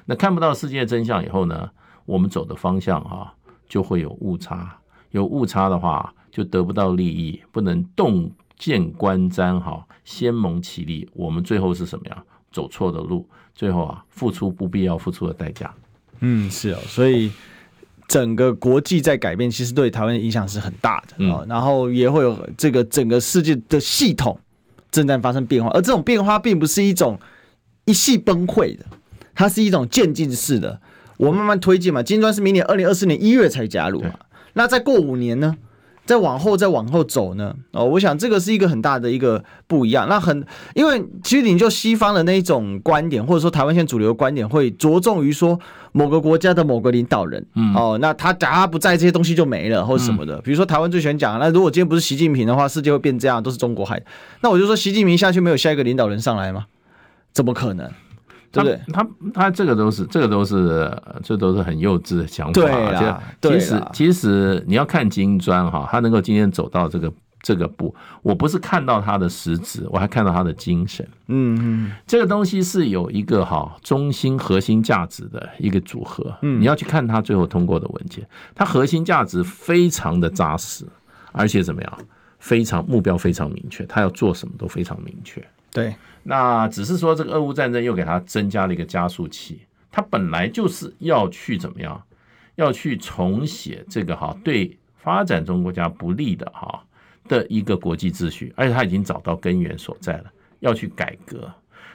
[0.04, 1.70] 那看不到世界的真相以后呢，
[2.04, 3.32] 我们走的方向啊
[3.68, 4.78] 就会有误差，
[5.10, 12.24] 有误差的话就得不到利益，不能洞见观瞻哈，先蒙其利，我们最后是什么呀？
[12.52, 15.72] 走错的路，最后啊，付出不必要付出的代价。
[16.20, 17.30] 嗯，是哦，所以
[18.08, 21.46] 整个国际在改变，其实对台湾的影响是很大的啊、嗯。
[21.48, 24.38] 然后也会有这个整个世界的系统
[24.90, 27.18] 正在发生变化，而这种变化并不是一种
[27.84, 28.84] 一系崩溃的，
[29.34, 30.80] 它是一种渐进式的。
[31.16, 34.18] 我慢慢推进嘛，金砖是明年二零二四年一月才加入嘛，
[34.54, 35.56] 那再过五年呢？
[36.04, 37.54] 再往后，再往后走呢？
[37.72, 40.06] 哦，我想这个是一个很大的一个不一样。
[40.08, 45.58] 那很，因为其实你就西方的那一种观点，或者说台湾现在主流观点，会着重于说
[45.92, 50.40] 某个国家的某个领导人，嗯，哦，那他假他不在，这些东西就没了，或者什么的。
[50.42, 54.02] 比如说台湾最喜欢讲，那如果今天不是习近平的话，世界会变这样，都是中国害。
[54.42, 56.66] 那我就说，习近平下去没有下一个领导人上来吗？
[57.32, 57.90] 怎么可能？
[58.54, 58.80] 对不对？
[58.92, 60.90] 他他，他这个都是这个都是
[61.22, 62.52] 这都是很幼稚的想法。
[62.52, 67.12] 对啊，其实其实你要看金砖哈，他能够今天走到这个
[67.42, 71.06] 这个步，我不是看到他的实质，我还看到他的精神。
[71.26, 76.32] 嗯嗯，这个东西是有一个哈中心核心价值的一个组合。
[76.42, 80.86] 嗯，你要去看他最后通过的文件，他核心价值非常的扎实，
[81.32, 81.98] 而且怎么样？
[82.38, 85.42] 非常目标非常明确，他要做什么都非常明确。
[85.72, 85.94] 对。
[86.24, 89.60] 那只是说，这个俄乌战争又给他增加了一个加速器。
[89.92, 92.02] 他本来就是要去怎么样，
[92.56, 96.82] 要去重写这个哈对发展中国家不利的哈
[97.28, 101.48] 的一个国际秩序，而且他已经找到根源所在了，要去改革。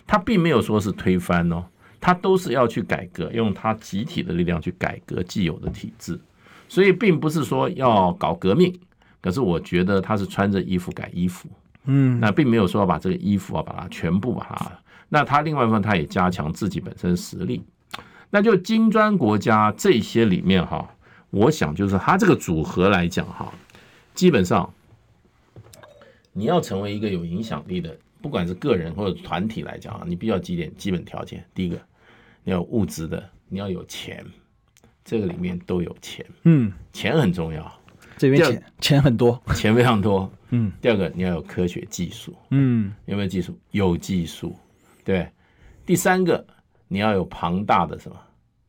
[0.08, 1.66] 他并没有说是推翻哦，
[2.00, 6.20] 他都是要去改革，用他集体的力量去改革既有的体制。
[6.68, 8.80] 所以并不是说要搞革命，
[9.22, 11.50] 可是我觉得他是穿着衣服改衣服。
[11.92, 14.72] 嗯，那并没有说要把这个衣服啊，把它全部把它。
[15.10, 17.64] 那他另外一方面，他也加强自己本身实力。
[18.30, 20.88] 那就金砖国家这些里面哈，
[21.32, 23.52] 我想就是他这个组合来讲哈，
[24.14, 24.72] 基本上
[26.32, 31.44] 你要成为一个有影响力的，不管是个人或者团体来讲啊，你必须要几点基本条件。
[31.56, 31.76] 第一个，
[32.44, 34.24] 你要有物质的，你要有钱，
[35.04, 36.24] 这个里面都有钱。
[36.44, 37.79] 嗯，钱很重要。
[38.20, 40.30] 这边钱钱很多，钱非常多。
[40.50, 42.36] 嗯，第二个你要有科学技术。
[42.50, 43.58] 嗯，有没有技术？
[43.72, 44.54] 有技术。
[45.06, 45.32] 对，
[45.86, 46.46] 第三个
[46.90, 48.18] 你要有庞大的什么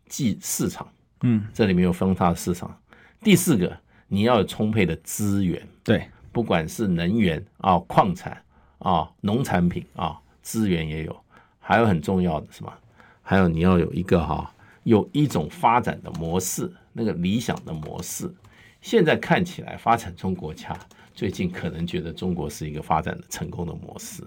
[0.07, 0.87] 技市场。
[1.23, 2.81] 嗯，这里面有分大的市场。
[3.25, 5.61] 第四个你要有充沛的资源。
[5.83, 8.41] 对，不管是能源啊、矿产
[8.79, 11.25] 啊、农产品啊，资源也有。
[11.59, 12.73] 还有很重要的什么？
[13.21, 14.49] 还有你要有一个哈，
[14.85, 18.33] 有一种发展的模式，那个理想的模式。
[18.81, 20.77] 现在看起来，发展中国家
[21.15, 24.23] 最近可能觉得中国是一个发展的成功的模式，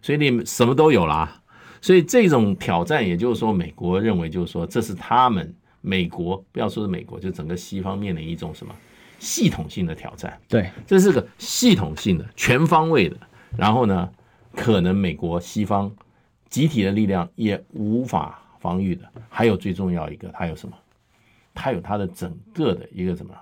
[0.00, 1.40] 所以你什么都有啦。
[1.80, 8.72] 所以这种挑战，也就是说，美国认为就是说，这是他们美国不要说是美国，就整个西方面临一种什么
[9.18, 10.40] 系统性的挑战。
[10.48, 13.16] 对，这是个系统性的、全方位的。
[13.56, 14.08] 然后呢，
[14.54, 15.92] 可能美国西方
[16.48, 19.02] 集体的力量也无法防御的。
[19.28, 20.76] 还有最重要一个，它有什么？
[21.52, 23.34] 它有它的整个的一个什么？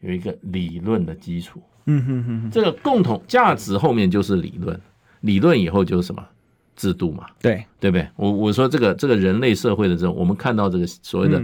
[0.00, 4.78] 有一个理论的基础，嗯哼哼，这个共同价值后面就是理论，
[5.22, 6.22] 理论以后就是什么
[6.76, 7.64] 制度嘛，对。
[7.80, 8.06] 对不对？
[8.16, 11.42] 我我说这个这个人类社会的这种，我们看到这个所谓的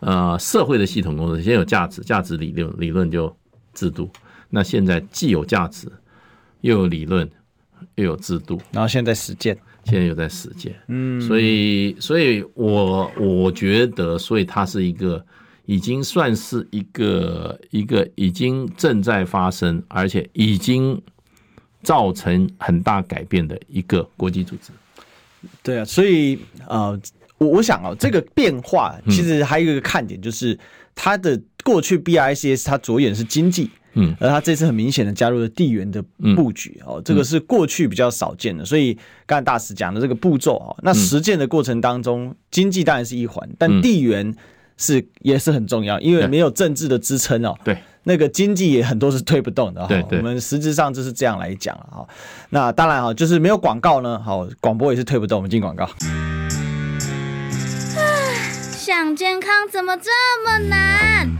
[0.00, 3.34] 呃社会的系统工作，先有价值，价值理论，理论就
[3.72, 4.10] 制度。
[4.50, 5.86] 那现在既有价值，
[6.62, 7.30] 又有理论，
[7.94, 15.24] 又有制度，然后现在实践，现在又在实践，嗯，所以所以我我觉得，所以它是一个。
[15.66, 21.00] 已经算是一个一个已经正在发生，而且已经
[21.82, 24.70] 造成很大改变的一个国际组织。
[25.62, 26.98] 对啊，所以呃，
[27.38, 30.58] 我我想哦，这个变化其实还有一个看点，就是
[30.94, 36.02] 它的过去 BRICS 它着眼是经济，嗯，而他这次很明显的加入了地缘的
[36.36, 38.64] 布局哦，这个是过去比较少见的。
[38.64, 44.34] 所以刚才大使讲的这个步骤哦，那实践的过程当中，经济当然是一环，但地缘。
[44.76, 47.54] 是也是很重要，因为没有政治的支撑哦。
[47.64, 49.86] 对，那个经济也很多是推不动的哈。
[49.88, 52.06] 对，对，我们实质上就是这样来讲哈。
[52.50, 55.38] 那当然哈，就是没有广告呢，好，广播也是推不动。
[55.38, 55.88] 我们进广告。
[58.76, 60.10] 想健康怎么这
[60.44, 61.30] 么难？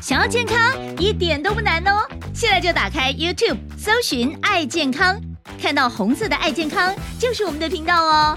[0.00, 0.58] 想要健康
[0.98, 2.02] 一点都不难哦。
[2.34, 5.16] 现在就打开 YouTube 搜寻“爱健康”，
[5.62, 8.36] 看到红色的“爱健康”就是我们的频道哦。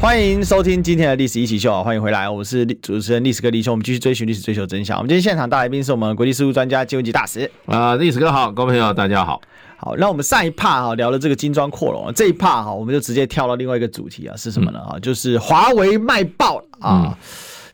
[0.00, 1.82] 欢迎收听今天的历史一起秀啊！
[1.82, 3.74] 欢迎回来，我是主持人历史哥李兄。
[3.74, 4.96] 我们继续追寻历史，追求真相。
[4.96, 7.94] 我们今天现场大来宾是我们国际事务专家金文吉大使啊！
[7.96, 9.38] 历史哥好，各位朋友大家好。
[9.76, 14.78] 好，那我们上一趴哈聊了这个精装扩容，这一趴哈我们就直接跳到另外一个主题啊，是什么呢？
[14.78, 17.04] 啊、嗯，就是华为卖爆啊！
[17.06, 17.14] 嗯、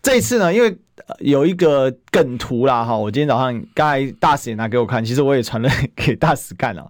[0.02, 0.76] 这一次呢，因为
[1.20, 6.84] 有一个梗图啦哈，我今天早上刚才大使也拿给我看，其实我也传了 给大使看了。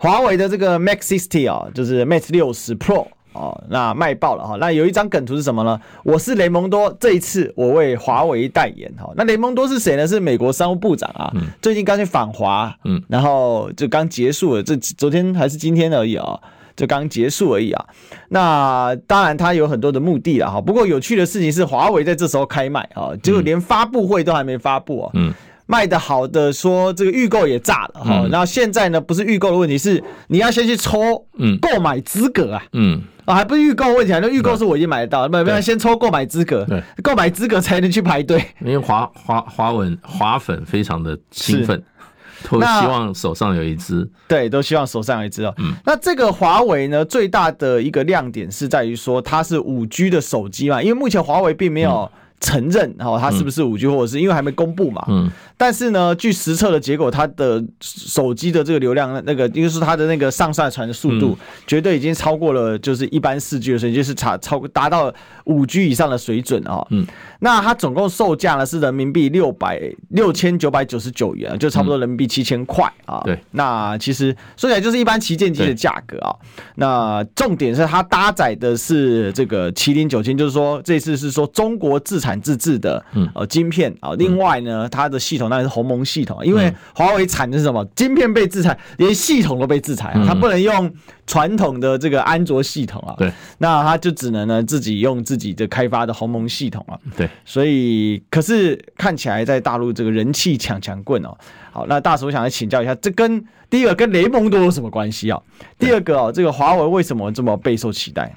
[0.00, 3.06] 华为的这个 Mate 60啊，就是 Mate 60 Pro。
[3.32, 4.56] 哦，那卖爆了哈！
[4.60, 5.80] 那有一张梗图是什么呢？
[6.04, 9.10] 我是雷蒙多，这一次我为华为代言哈。
[9.16, 10.06] 那雷蒙多是谁呢？
[10.06, 16.38] 是美国商务部长啊，嗯、最近刚去访华，嗯，然后就刚结束了，这昨天还是今天而已啊，
[16.76, 17.84] 就刚结束而已啊。
[18.28, 20.60] 那当然他有很多的目的了哈。
[20.60, 25.32] 不过有趣的事情是，华为在这时候开卖啊，结果连发布会都还没发布啊，嗯。
[25.64, 38.44] 卖的好的说这个预购也炸了哈，然后现在呢不是预购的问题，是你要先去抽嗯购买资格啊嗯啊还不是预购问题啊，那预购是我已经买得到，没有先抽购买资格，对，购买资格才能去排队。
[38.60, 41.82] 因为华华华文华粉非常的兴奋，
[42.50, 45.54] 都希望手上有一支，对，都希望手上有一支哦。
[45.58, 52.10] 嗯，那这个华为呢最大的一个亮点是在于说它是五 G 的手机嘛，因为目前华为并没有。
[52.42, 55.02] 承认哈，它是不是五 G，或者是因为还没公布嘛？
[55.08, 55.30] 嗯。
[55.56, 66.84] 但是呢，据实测的结果，它的手机的这个流量，那个就是它的那个上下传的速度，绝对已经超过了就是一般四 G 的水平，就是超超达到五 G 以上的水准啊。
[66.90, 67.06] 嗯。
[67.38, 73.20] 那它总共售价呢是人民币六百六千九百九十九元，就差不多人民币七千块啊。
[73.24, 73.38] 对。
[73.52, 76.34] 那其实说起来就是一般旗舰机的价格啊。
[76.74, 82.42] 那重点是它搭载的是这个麒麟九千，就是说这次是说中国自产。
[82.42, 83.04] 自制的
[83.36, 87.86] 呃晶片啊，另外呢，它的系统那是鸿蒙系统，因为华为产的是什么？
[87.94, 90.92] 晶片被制裁，连系统都被制裁啊，它不能用
[91.24, 101.36] 传统的这个安卓系统啊，对，那它就只能呢自己用自己的开发的鸿蒙系统啊，对，所以可是看起来在大陆这个人气强强棍哦，
[101.70, 105.40] 好，那大叔我想来请教一下，这跟第一个跟雷蒙多有什么关系啊？
[105.78, 108.34] 第二个哦，这个华为为什么这么备受期待？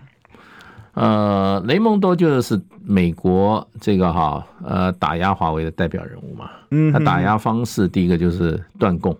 [0.95, 6.49] 呃，雷蒙多就是美国这个哈呃打压华为的代表人物嘛。
[6.71, 9.15] 嗯，他打压方式第一个就是断供。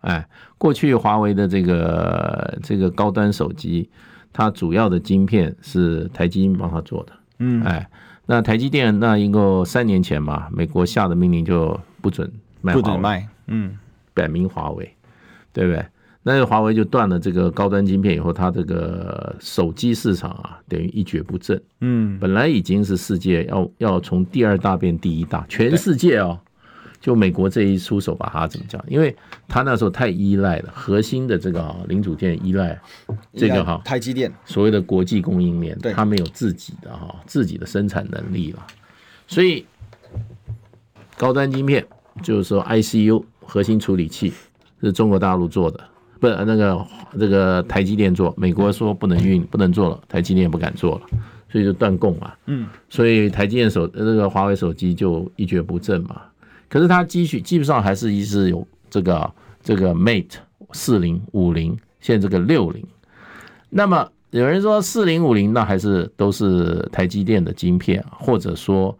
[0.00, 0.26] 哎，
[0.58, 3.88] 过去华为的这个这个高端手机，
[4.32, 7.12] 它主要的晶片是台积电帮他做的。
[7.38, 7.88] 嗯，哎，
[8.26, 13.28] 那台积电那一个三年前嘛，美国下的命令就不准卖不准卖。
[13.46, 13.78] 嗯，
[14.14, 14.94] 摆明华为，
[15.52, 15.84] 对不对？
[16.22, 21.58] 那华为就断了这个高端晶片以后，它这个手机市场啊，等于一蹶不振。
[21.80, 26.38] 嗯，本来已经是世界要要从第二大变第一大，全世界哦，
[27.00, 28.84] 就美国这一出手把它怎么讲？
[28.86, 29.16] 因为
[29.48, 32.78] 它那时候太依赖了核心的这个啊零组件，依赖
[33.32, 38.66] 这个哈台积电所谓的国际供应链，它没有自己的哈自己的生产能力了，
[39.26, 39.64] 所以
[41.16, 41.82] 高端晶片
[42.22, 44.34] 就是说 ICU 核心处理器
[44.82, 45.80] 是中国大陆做的。
[46.20, 46.86] 不，那个
[47.18, 51.02] 这个台积电做，美国说不能运，不能做了，台积电也不敢做了，
[51.50, 52.32] 所以就断供嘛。
[52.44, 56.20] 嗯，所以台积电手这个华为手机就一蹶不振嘛。
[56.68, 59.30] 可是它继续基本上还是一直有这个
[59.62, 60.34] 这个 Mate
[60.72, 62.84] 四零五零，现在这个六零。
[63.70, 68.96] 那么有人说四零五零那还是都是台积电的晶片，或者说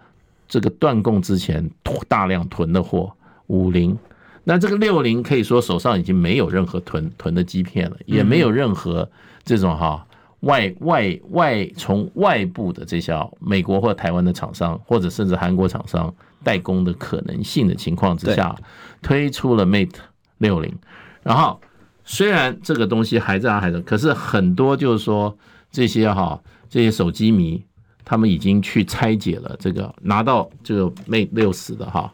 [0.48, 1.70] 这个断供之前
[2.09, 3.12] 大量囤的货
[3.48, 3.96] 五零。
[4.44, 9.08] 那这个六零可以说手上已经没有任何囤囤的基片了，也没有任何
[9.44, 10.06] 这种哈
[10.40, 16.12] 外外外从外部的这些美国或台湾的厂商，或者甚至韩国厂商
[16.42, 18.56] 代工的可能性的情况之下，
[19.02, 19.96] 推出了 Mate
[20.38, 20.75] 六零。
[21.23, 21.60] 然后
[22.04, 25.37] 虽然这个东西还在还在，可是很多就是说
[25.71, 26.40] 这些哈
[26.71, 27.62] 这些手机迷，
[28.06, 32.10] 他们已经去拆解了这个拿到这个 Mate 六十的哈。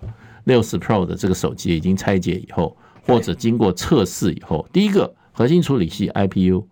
[0.46, 6.64] 六十 Pro 的这个手机已经拆解以后，或者经过测试以后，第一个核心处理器 IPU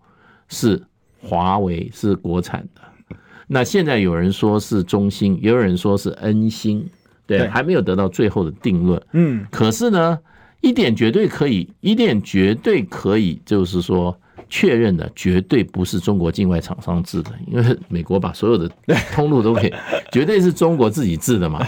[0.47, 0.81] 是
[1.21, 3.15] 华为是国产的，
[3.47, 6.87] 那现在有人说是中兴，也有人说是恩星，
[7.27, 9.01] 对，还没有得到最后的定论。
[9.11, 10.17] 嗯，可是呢，
[10.61, 14.17] 一点绝对可以，一点绝对可以，就是说
[14.49, 18.69] 确认的，绝对不是中国境外厂商制的，因为美国把所有的
[19.13, 19.73] 通路都给，
[20.13, 21.67] 绝对是中国自己制的嘛。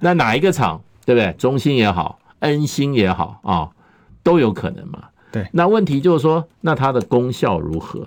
[0.00, 1.32] 那哪一个厂，对不对？
[1.34, 3.70] 中心也好，恩心也好啊，
[4.22, 5.04] 都有可能嘛。
[5.30, 8.06] 对，那问题就是说，那它的功效如何？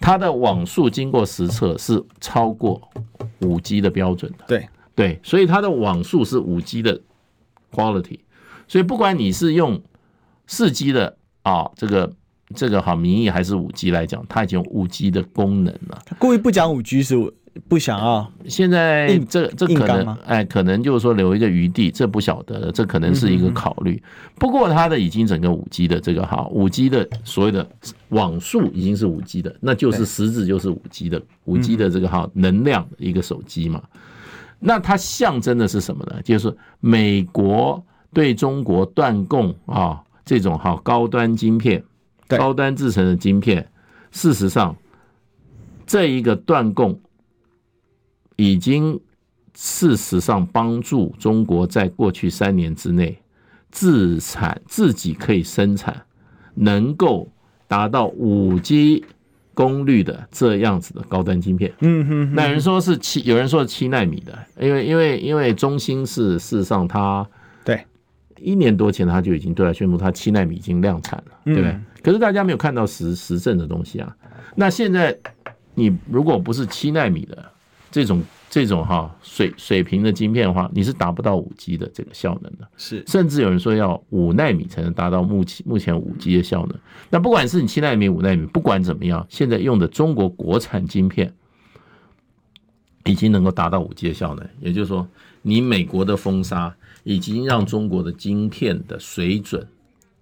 [0.00, 2.80] 它的网速经过实测是超过
[3.40, 4.44] 五 G 的标准的。
[4.48, 7.00] 对对，所以它的网速是五 G 的
[7.72, 8.18] quality。
[8.66, 9.80] 所以不管你是用
[10.46, 12.12] 四 G 的啊，这个
[12.54, 15.98] 这个好名义还是五 G 来讲，它已经有五 G 的功能了。
[16.18, 17.16] 故意不讲五 G 是
[17.68, 18.30] 不想要？
[18.46, 24.02] 现在这这可能哎，可能就是说留一个余地，这不晓得，这可能是一个考虑。
[24.36, 27.68] 不过它的已经整个五 G 的这个哈，五 G 的所谓的
[28.08, 33.82] 网速已经是五 G 的，那就是实质就是五 G 的五 G 的这个哈能量一个手机嘛。
[34.58, 36.20] 那它象征的是什么呢？
[36.22, 37.84] 就是美国。
[38.14, 41.82] 对中国断供啊，这种哈高端晶片、
[42.38, 43.68] 高端制成的晶片，
[44.10, 44.76] 事实上，
[45.86, 47.00] 这一个断供
[48.36, 49.00] 已经
[49.54, 53.18] 事实上帮助中国在过去三年之内
[53.70, 56.02] 自产自己可以生产，
[56.54, 57.30] 能够
[57.68, 59.04] 达到五 G
[59.54, 61.72] 功率的这样子的高端晶片。
[61.80, 67.26] 嗯哼，那有人说是七，有人说是七纳米的，因为因为因为中兴是事实上它
[67.64, 67.84] 对。
[68.44, 71.78] 一年多前，他就已经对外宣布，它七纳米已经量产了，对不对？
[72.02, 74.16] 可是大家没有看到实实证的东西啊。
[74.54, 75.16] 那现在，
[75.74, 77.44] 你如果不是七纳米的
[77.90, 82.68] 这种这种哈水水平的晶片的话，你是达不到五 G 的这个效能的。
[82.76, 86.78] 是，甚至有人说要五纳米才能达到目前目前五 G 的效能。
[87.08, 91.32] 那不管是你七纳米、五纳米，不管怎么样，现在用的中国国产晶片
[93.04, 94.46] 已经能够达到五 G 的效能。
[94.60, 95.08] 也就是说，
[95.42, 96.74] 你美国的封杀。
[97.04, 99.66] 已经让中国的晶片的水准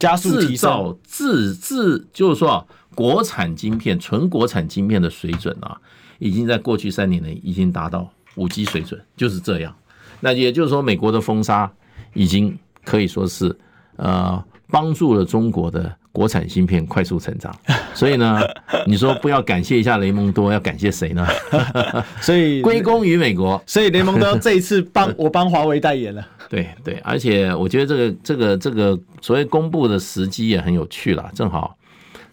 [0.01, 5.79] 加速提造，自自就是说啊，国产晶片、纯国产晶片的水准啊，
[6.19, 9.77] 已经在过去三年内已经达到五 G 水准，就是这样。
[10.21, 11.71] 那也就是说，美国的封杀
[12.15, 13.57] 已经可以说是
[13.97, 17.55] 呃帮助了中国的国产芯片快速成长。
[17.95, 18.41] 所以呢，
[18.87, 21.27] 你说不要感谢一下雷蒙多，要感谢谁呢？
[22.21, 23.63] 所以归功于美国。
[23.67, 26.27] 所以雷蒙多这一次帮我帮华为代言了。
[26.49, 31.77] 对对，而且我觉得这个这个这个所谓公布的时机也很有趣啦，正好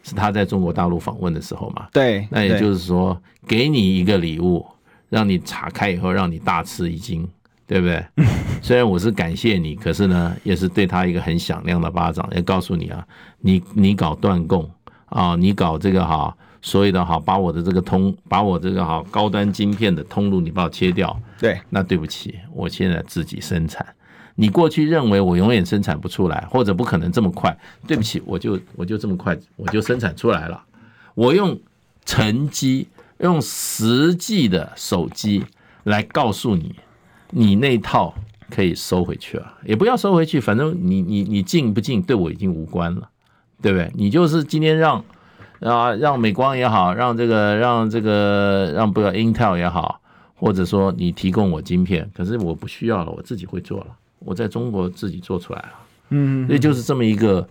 [0.01, 1.87] 是他在中国大陆访问的时候嘛。
[1.93, 3.15] 对，那也就是说，
[3.47, 4.65] 给你一个礼物，
[5.09, 7.27] 让你查开以后让你大吃一惊，
[7.67, 8.03] 对不对？
[8.63, 13.05] 虽然我是感谢你，可是呢，也是对他一个很响亮的巴掌，也告诉你啊，
[13.39, 14.67] 你你搞断供
[15.05, 21.17] 啊，你搞这个哈，所谓的哈，把我的这个通，把我这个哈高端晶片的通路，你把我切掉。
[21.39, 23.85] 对，那对不起，我现在自己生产。
[24.39, 27.55] 你过去认为我永远生产不出来，或者不可能这么快，
[27.87, 30.63] 对不起，我就我就这么快，我就生产出来了。
[31.15, 31.59] 我用
[32.05, 32.87] 成绩，
[33.19, 35.43] 用实际的手机
[35.83, 36.75] 来告诉你，
[37.31, 38.13] 你那套
[38.49, 43.09] 可以收回去了，也不要收回去，反正你你你进不进对我已经无关了，
[43.61, 43.91] 对不对？
[43.95, 45.03] 你就是今天让
[45.59, 49.99] 啊让美光也好，让这个让这个让不要 Intel 也好，
[50.35, 53.87] 或者说你提供我晶片，可是我不需要了，我自己会做了。
[54.19, 55.69] 我在中国自己做出来了，
[56.09, 57.47] 嗯，所以就是这么一个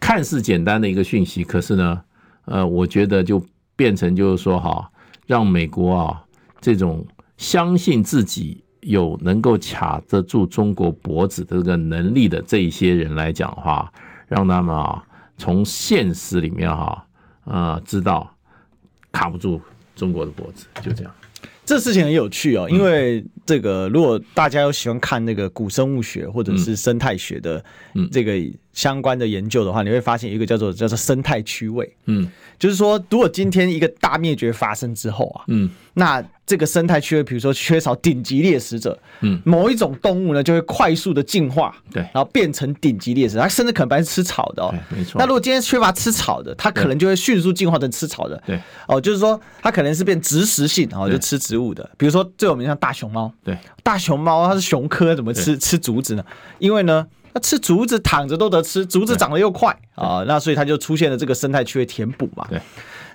[0.00, 2.00] 看似简单的一个讯息，可是呢，
[2.46, 3.40] 呃，我觉得就
[3.76, 4.90] 变成就是说哈，
[5.26, 6.24] 让美国啊
[6.60, 7.06] 这种
[7.36, 13.92] 相信自己有能够卡得住中国脖子的这个能力的这一些人来讲的话，
[14.26, 15.02] 让他们啊
[15.36, 17.06] 从现实里面哈
[17.44, 18.32] 啊知道
[19.12, 19.60] 卡不住
[19.94, 21.12] 中国的脖子，就这样。
[21.64, 27.64] 这事情很有趣哦，因为这个如果大家有喜欢看那个古生物学或者是生态学的
[28.10, 28.34] 这个
[28.72, 36.24] 相关的研究的话，你会发现一个叫做叫做生态区位，嗯，就是说如果今天一个大灭绝发生之后啊，嗯，那。
[36.46, 45.20] 这个生态区位，比如说缺少顶级猎食者，嗯，某一种动物呢就会快速的进化，对，然后变成顶级猎食，它甚至可能本来是吃草的哦，没错。
[45.20, 56.24] 那如果今天缺乏吃草的，它可能就会迅速进化成吃草的，对，哦，就是说它可能是变植食性，哦，就吃植物的，比如说最有名像大熊猫，对，大熊猫它是熊科，怎么吃吃竹子呢？
[56.58, 62.60] 因为呢，它吃竹子躺着都得吃，竹子长得又快啊，那所以它就出现了这个生态区域填补嘛，对。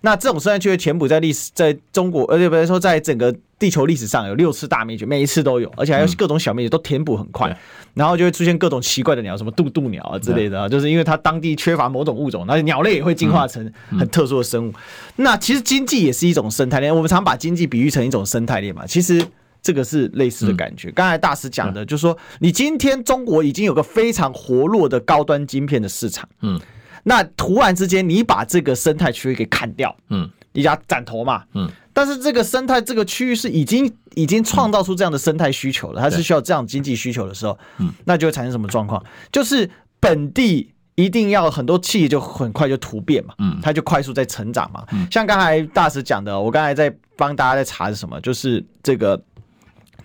[0.01, 7.57] 那这种生态区域填补在历史，在中国，而且比如说在整个地球历史上有六次大灭绝，每一次都有，而且还有各种小灭绝都填补很快，
[7.95, 14.73] 然后就会出现各种奇怪的鸟，什么渡渡鸟啊之类的，就是因为它当地缺乏某种物种，那鸟类也会进化成很特殊的生物。
[15.15, 19.25] 那其实经济也是一种生态链，我们常把经济比喻成一种生态链嘛，其实。
[19.65, 20.91] 这个是类似的感觉。
[20.91, 26.61] 刚才大师讲的，就是说，你今天中国已经有个非常活络的高端晶片的市场，嗯，
[27.01, 39.03] 那突然之间你把这个生态区域给砍掉，嗯，你家斩头嘛，嗯，但是这个生态这个区域是已经已经创造出这样的生态需求了，它是需要这样经济需求的时候，嗯，那就会产生什么状况？
[39.31, 39.67] 就是
[39.99, 40.71] 本地。
[40.97, 44.81] 一定要很多企业就很快就突变嘛，嗯，它就快速在成长嘛。
[44.93, 49.21] 嗯，像刚才大师讲的，我刚才在帮大家在查是什么，就是这个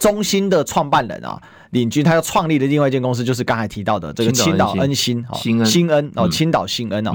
[0.00, 1.40] 中兴的创办人啊，
[1.70, 7.12] 领军他要创立的另外一间公司，就是刚才提到的这个青岛恩新哦，新恩哦，青岛新恩哦。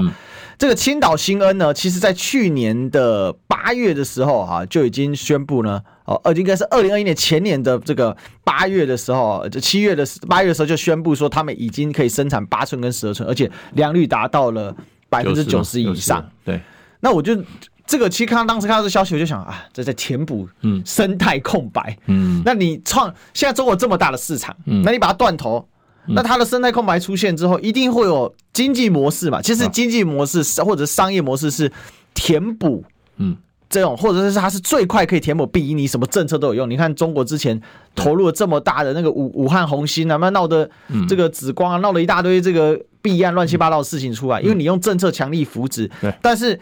[0.56, 5.82] 这个青岛新恩呢，其实在去年的八月的时候哈，就已经宣布呢。
[6.06, 14.74] 哦，呃，应该是二零二一年前年的这个八月的时候，这七月的八月的时候就宣布说，他们已经可以生产八寸跟十二寸，而且良率达到了
[15.08, 16.24] 百分之九十以上。
[16.44, 16.60] 对，
[17.00, 17.36] 那我就
[17.86, 21.96] 这个其实看当时看到这消息，我就想啊，这在填补嗯生态空白。
[22.06, 25.66] 嗯，那你创现在中国这么大的市场，嗯，那你把它断头，
[26.08, 29.40] 那它的生态空白出现之后，一定会有经济模式嘛？
[29.40, 31.70] 其实经济模式或者商业模式是
[32.14, 32.84] 填补，
[33.16, 33.36] 嗯。
[33.68, 36.70] 这种或者是它是最快可以填补，比你什么政策都有用。
[36.70, 37.60] 你看中国之前
[37.96, 40.70] 投入了这么大的那个武武汉红星啊，那闹的
[41.08, 45.90] 这个紫光啊，闹了一大堆这个弊案、乱七八糟的事情出来，因为你用政策强力扶植。
[46.22, 46.58] 但是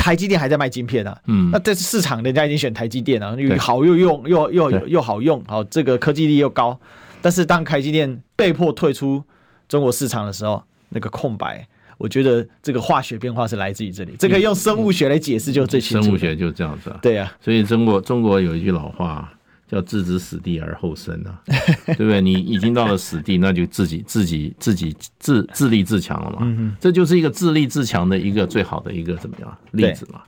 [0.00, 6.78] 台积电还在卖晶片啊，嗯，那这市场人家已经选台积电了，又好又用又又又好用，好这个科技力又高。
[7.20, 9.22] 但是当台积电被迫退出
[9.68, 11.68] 中国市场的时候，那个空白。
[11.98, 16.04] 我觉得这个化学变化是来自于这里，这个用生物学来解释就最清楚。
[16.04, 16.98] 生物学就这样子啊。
[17.02, 19.30] 对啊，所以中国中国有一句老话
[19.70, 21.40] 叫“置之死地而后生”啊，
[21.86, 22.20] 对不对？
[22.20, 26.76] 你已经到了死地，那就自己自己自己自自立自强了嘛。
[26.80, 30.22] 这就是一个自立自强的一个最好的一个怎么样例子嘛。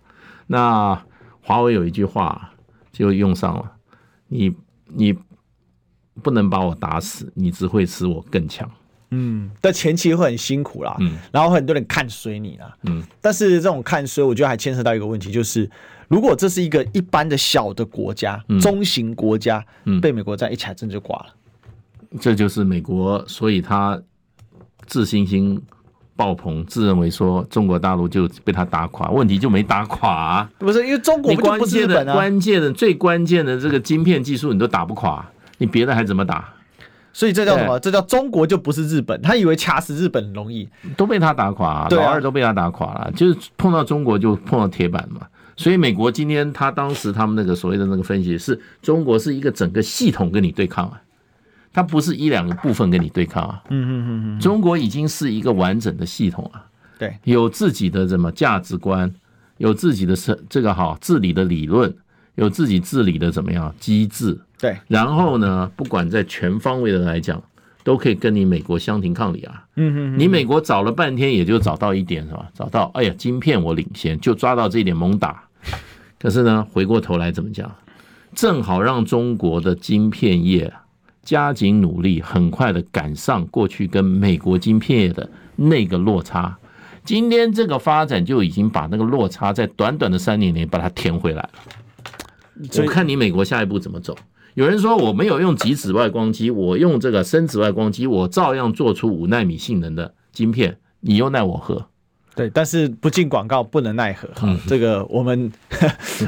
[0.47, 1.03] 那
[1.41, 2.53] 华为有一句话
[2.93, 3.73] 就用上了：
[4.29, 4.55] 你
[4.87, 5.13] 你
[6.23, 8.71] 不能把我打死，你只会使我更强。
[9.15, 15.69] 嗯，但前期会很辛苦啦，嗯，然后很多人看衰你啦，嗯，但是这种看衰，我觉得还牵涉到一个问题，就是
[16.13, 21.27] 如果这是一个一般的小的国家，嗯、中型国家，嗯，被美国这样一踩，真的就挂了。
[22.21, 23.99] 这就是美国，所以他
[24.85, 25.59] 自信心
[26.15, 36.47] 爆棚，自认为说中国大陆就被他打垮，问题就没打垮啊，不是因为中国不不是日本啊，关键的最关键的这个晶片技术你都打不垮，你别的还怎么打？
[37.15, 37.81] 所以这叫什么？
[37.81, 39.19] 这叫中国就不是日本。
[39.23, 43.11] 他以为掐死日本容易，都被他打垮，老二都被他打垮了。
[43.17, 45.27] 就是碰到中国就碰到铁板嘛。
[45.57, 51.01] 所以美国今天他当时他们那个所谓的那个分析是，中国是一个整个系统跟你对抗啊，
[51.73, 53.63] 它不是一两个部分跟你对抗啊。
[53.71, 56.65] 嗯嗯嗯嗯，中国已经是一个完整的系统啊。
[56.99, 59.13] 对，有自己的什么价值观，
[59.57, 61.93] 有自己的是这个好治理的理论，
[62.37, 64.39] 有自己治理的怎么样机制。
[64.59, 67.43] 对，然后呢，不管在全方位的来讲，
[67.83, 69.65] 都可以跟你美国相庭抗礼啊。
[69.77, 72.49] 嗯哼，你美国找了半天，也就找到一点是吧？
[72.55, 75.43] 找到，哎呀，晶片我领先，就抓到这一点猛打。
[76.19, 77.71] 可是呢，回过头来怎么讲？
[78.35, 80.73] 正好让中国的晶片业
[81.23, 86.57] 加紧努力，很快的赶上过去跟美国晶片业的那个落差。
[87.05, 91.51] 今天这个发展就已经把那个落差在短短的三年内把它填回来了。
[92.79, 94.17] 我看你美国下一步怎么走。
[94.55, 101.87] 有人说我没有用极紫外光机，我用这个深紫外光机，我照样做出五纳米性能的晶片，你又奈我何？
[102.35, 104.43] 对，但是不进广告不能奈何哈。
[104.45, 105.51] 嗯、这个我们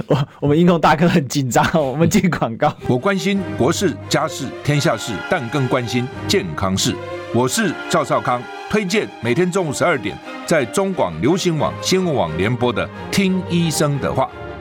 [0.07, 2.75] 我我们英通大哥很紧张，我们进广告。
[2.89, 6.95] 我关心国事家事天下事，但更关心健康事。
[7.35, 10.17] 我是赵少康，推荐每天中午十二点
[10.47, 14.25] 在中广流行网新闻网联播的《听医生的话》。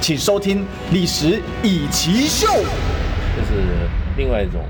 [0.00, 2.46] 请收听《历史以奇秀》，
[3.36, 3.62] 这是
[4.16, 4.64] 另外一种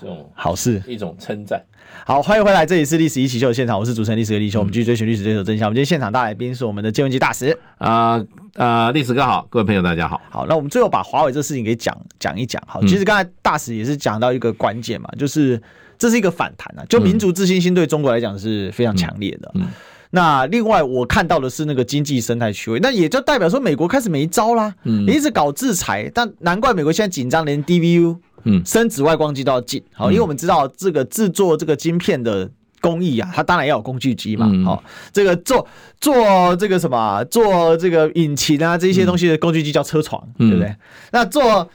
[0.00, 1.62] 这种好事，一种称赞。
[2.06, 4.60] 好，欢迎回来，这里是《历史一起秀》的现场，我是主持人历史哥李修。
[4.60, 5.66] 嗯、我们继续追寻历史，追求真相。
[5.66, 8.24] 我们今天现场大来宾是我们的建文基大使啊
[8.54, 10.18] 啊，历史哥好，各位朋友大家好。
[10.30, 12.62] 好，那我们最后把华为这事情给讲讲一讲。
[12.66, 15.60] 好，其实刚才大使也是讲到一个关键嘛，就是
[15.98, 19.50] 这是一个反弹啊，就民族自信心对中国来讲是非常强烈的。
[19.56, 19.62] 嗯。
[19.62, 19.68] 嗯
[20.10, 32.50] 那另外我看到的是那个经济生态区位，那也就代表说美国开始没招啦，嗯，你一直搞制裁，但难怪美国现在紧张，连 DVU，嗯，深紫外光机都要禁，好，因为我们知道这个制作这个晶片的
[32.80, 34.82] 工艺啊，它当然要有工具机嘛，好，
[35.12, 35.66] 这个做
[36.00, 40.74] 做这个什么，做这个引擎啊这些东西的工具机叫车床，对不对？
[41.12, 41.68] 那做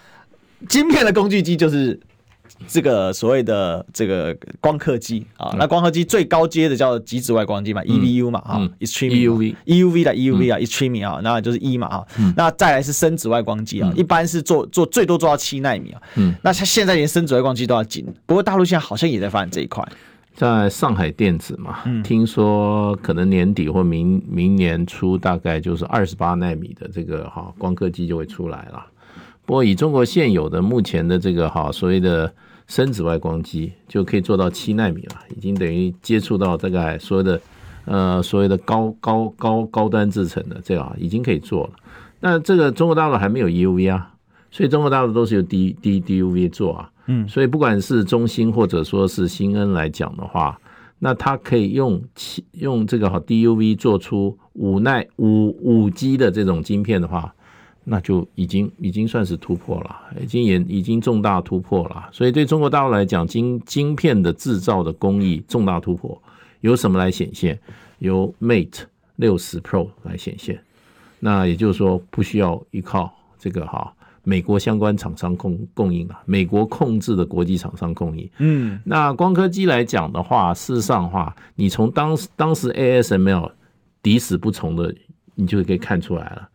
[0.67, 1.99] 晶片的工具机就是。
[2.65, 12.05] 这个所谓的这个光刻机啊，那光刻机最高阶的叫极紫外光机嘛，EVU 嘛，哈，Extreme，EUV 的 EUV 啊，Extreme 啊，那就是 E 嘛，啊，
[12.37, 19.85] 那再来是深紫外光机啊，一般是做做最多做到七纳米啊，嗯，那它现在连深紫外光机都要紧，不过大陆现在好像也在发展这一块，
[20.33, 28.85] 在上海电子嘛，听说可能年底或明明年初大概就是二十八纳米的这个哈光刻机就会出来了，
[29.45, 32.33] 不过以中国现有的目前的这个哈所谓的。
[32.67, 37.41] 深紫外光机就可以做到七纳米了，已经等于接触到大概所有的
[37.85, 41.73] 呃所谓的高高高高端制程的这个已经可以做了。
[42.19, 44.13] 那这个中国大陆还没有 EUV 啊，
[44.49, 46.89] 所以中国大陆都是由 D D DUV 做啊。
[47.07, 50.57] 嗯，所以不管是中兴或者说是新恩来讲的话，
[50.99, 57.35] 那它可以用七用这个好 DUV 做出五奈五五 G 的这种晶片的话。
[57.83, 62.09] 那就已经已经算是突破了，已经也已经重大突破了。
[62.11, 66.21] 所以对中国大陆来讲，晶晶片的制造的工艺重大突破，
[66.61, 67.59] 由什么来显现？
[67.99, 68.81] 由 Mate
[69.17, 70.59] 六十 Pro 来显现。
[71.19, 78.29] 那也就是说，不需要依靠这个哈美国相关厂商供供应了，美国控制的国际厂商供应。
[78.37, 83.51] 嗯，那光刻机来讲的话，事实上的话，你从当时当时 ASML
[84.01, 84.95] 抵死不从的，
[85.35, 86.49] 你就可以看出来了。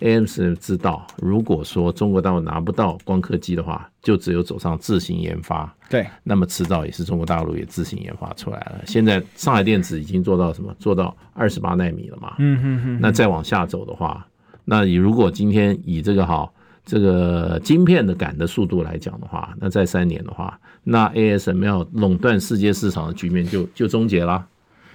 [0.00, 5.72] ASML 知道，如果说中国大陆拿不到光刻机的话，就只有走上自行研发。
[5.88, 8.82] 对，那么迟早也是中国大陆也自行研发出来了。
[8.86, 10.74] 现在上海电子已经做到什么？
[10.78, 12.34] 做到二十八纳米了嘛？
[12.38, 12.98] 嗯嗯嗯。
[13.00, 14.26] 那再往下走的话，
[14.64, 16.50] 那你如果今天以这个哈
[16.84, 24.46] 这个晶片的赶的速度来讲的话，那再三年的话，那 ASML 垄断世界市场的局面就就终结了。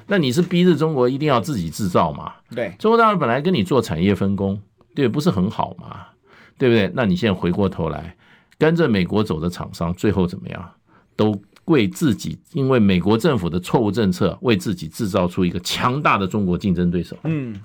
[0.08, 2.34] 那你是逼着中国一定要自己制造嘛？
[2.56, 4.60] 对，中国大陆本来跟你做产业分工。
[4.96, 6.08] 对，不是很好嘛，
[6.58, 6.92] 对不对？
[6.94, 8.16] 那你现在回过头来
[8.58, 10.72] 跟着美国走的厂商，最后怎么样？
[11.16, 17.18] 都为自己，因为美国政府的错误政策，为自己制造出一个强大的中国竞争对手。
[17.24, 17.60] 嗯，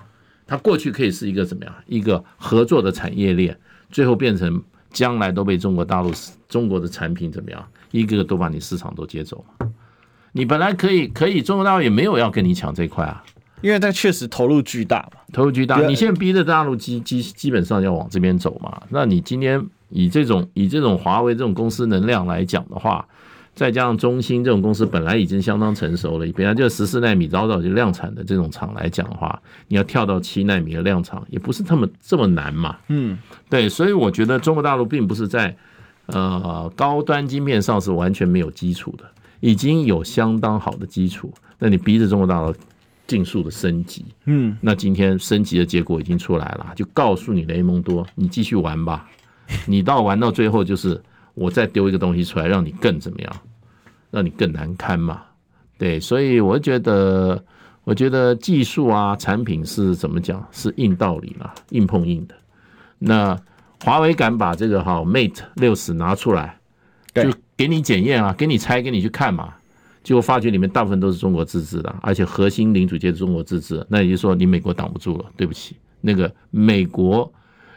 [0.45, 1.73] 他过去可以是一个怎么样？
[1.87, 3.57] 一个合作的产业链，
[3.89, 4.61] 最后变成
[4.91, 6.11] 将来都被中国大陆
[6.47, 7.65] 中国的产品怎么样？
[7.91, 9.43] 一个个都把你市场都接走。
[10.33, 13.23] 你本来可以可以，中国大陆也没有要跟你抢这块啊。
[13.61, 15.85] 因为它确实投入巨大嘛，投入巨大。
[15.85, 23.05] 你现在逼着大陆基基基本上要往这边走嘛，那你今天以这种以这种华为这种公司能量来讲的话，
[23.53, 32.77] 再加上中兴这种公司本来已经相当成熟了，本来就十四纳米早早就量产的这种厂来讲的话，你要跳到七纳米的量产也不是这么这么难嘛。
[32.87, 33.17] 嗯，
[33.49, 35.53] 对，所以我觉得中国大陆并不是在
[36.05, 39.03] 呃高端晶片上是完全没有基础的，
[39.41, 42.55] 已经有相当好的基础，那你逼着中国大陆。
[43.07, 49.07] 迅速的升级，嗯，那今天升级的结果已经出来了，就告诉你雷蒙多，你继续玩吧，
[49.67, 50.99] 你到玩到最后就是
[51.35, 53.31] 我再丢一个东西出来，让你更怎么样，
[54.09, 55.21] 让你更难堪嘛，
[55.77, 57.43] 对，所以我觉得，
[57.83, 62.35] 我觉得技术啊，产品是怎么讲，是硬道理嘛，硬碰硬的。
[62.97, 63.39] 那
[63.83, 66.57] 华为敢把这个哈 Mate 六十拿出来，
[67.13, 69.53] 就给你检验啊，给你拆，给你去看嘛。
[70.05, 75.25] 结果发觉里面大部分都是中国自制的，而且核心零组件是中国自制，那也就是说你美国挡不住了。
[75.35, 77.33] 对不起，那个美国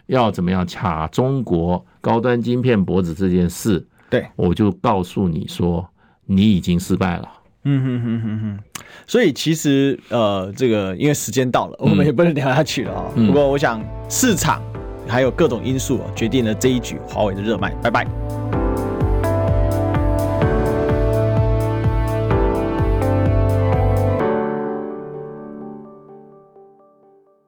[0.08, 5.88] 要怎么样卡中国高端晶片脖子这件事，对，我就告诉你说，
[6.26, 7.28] 你已经失败了。
[7.64, 8.58] 嗯哼哼哼哼。
[9.06, 13.10] 所以其实呃，这个因为时间到了，我们也不能聊下去了啊。
[13.16, 14.62] 不过我想市场
[15.08, 17.70] 还有各种因素决定了这一局华为的热卖。
[17.82, 18.47] 拜拜。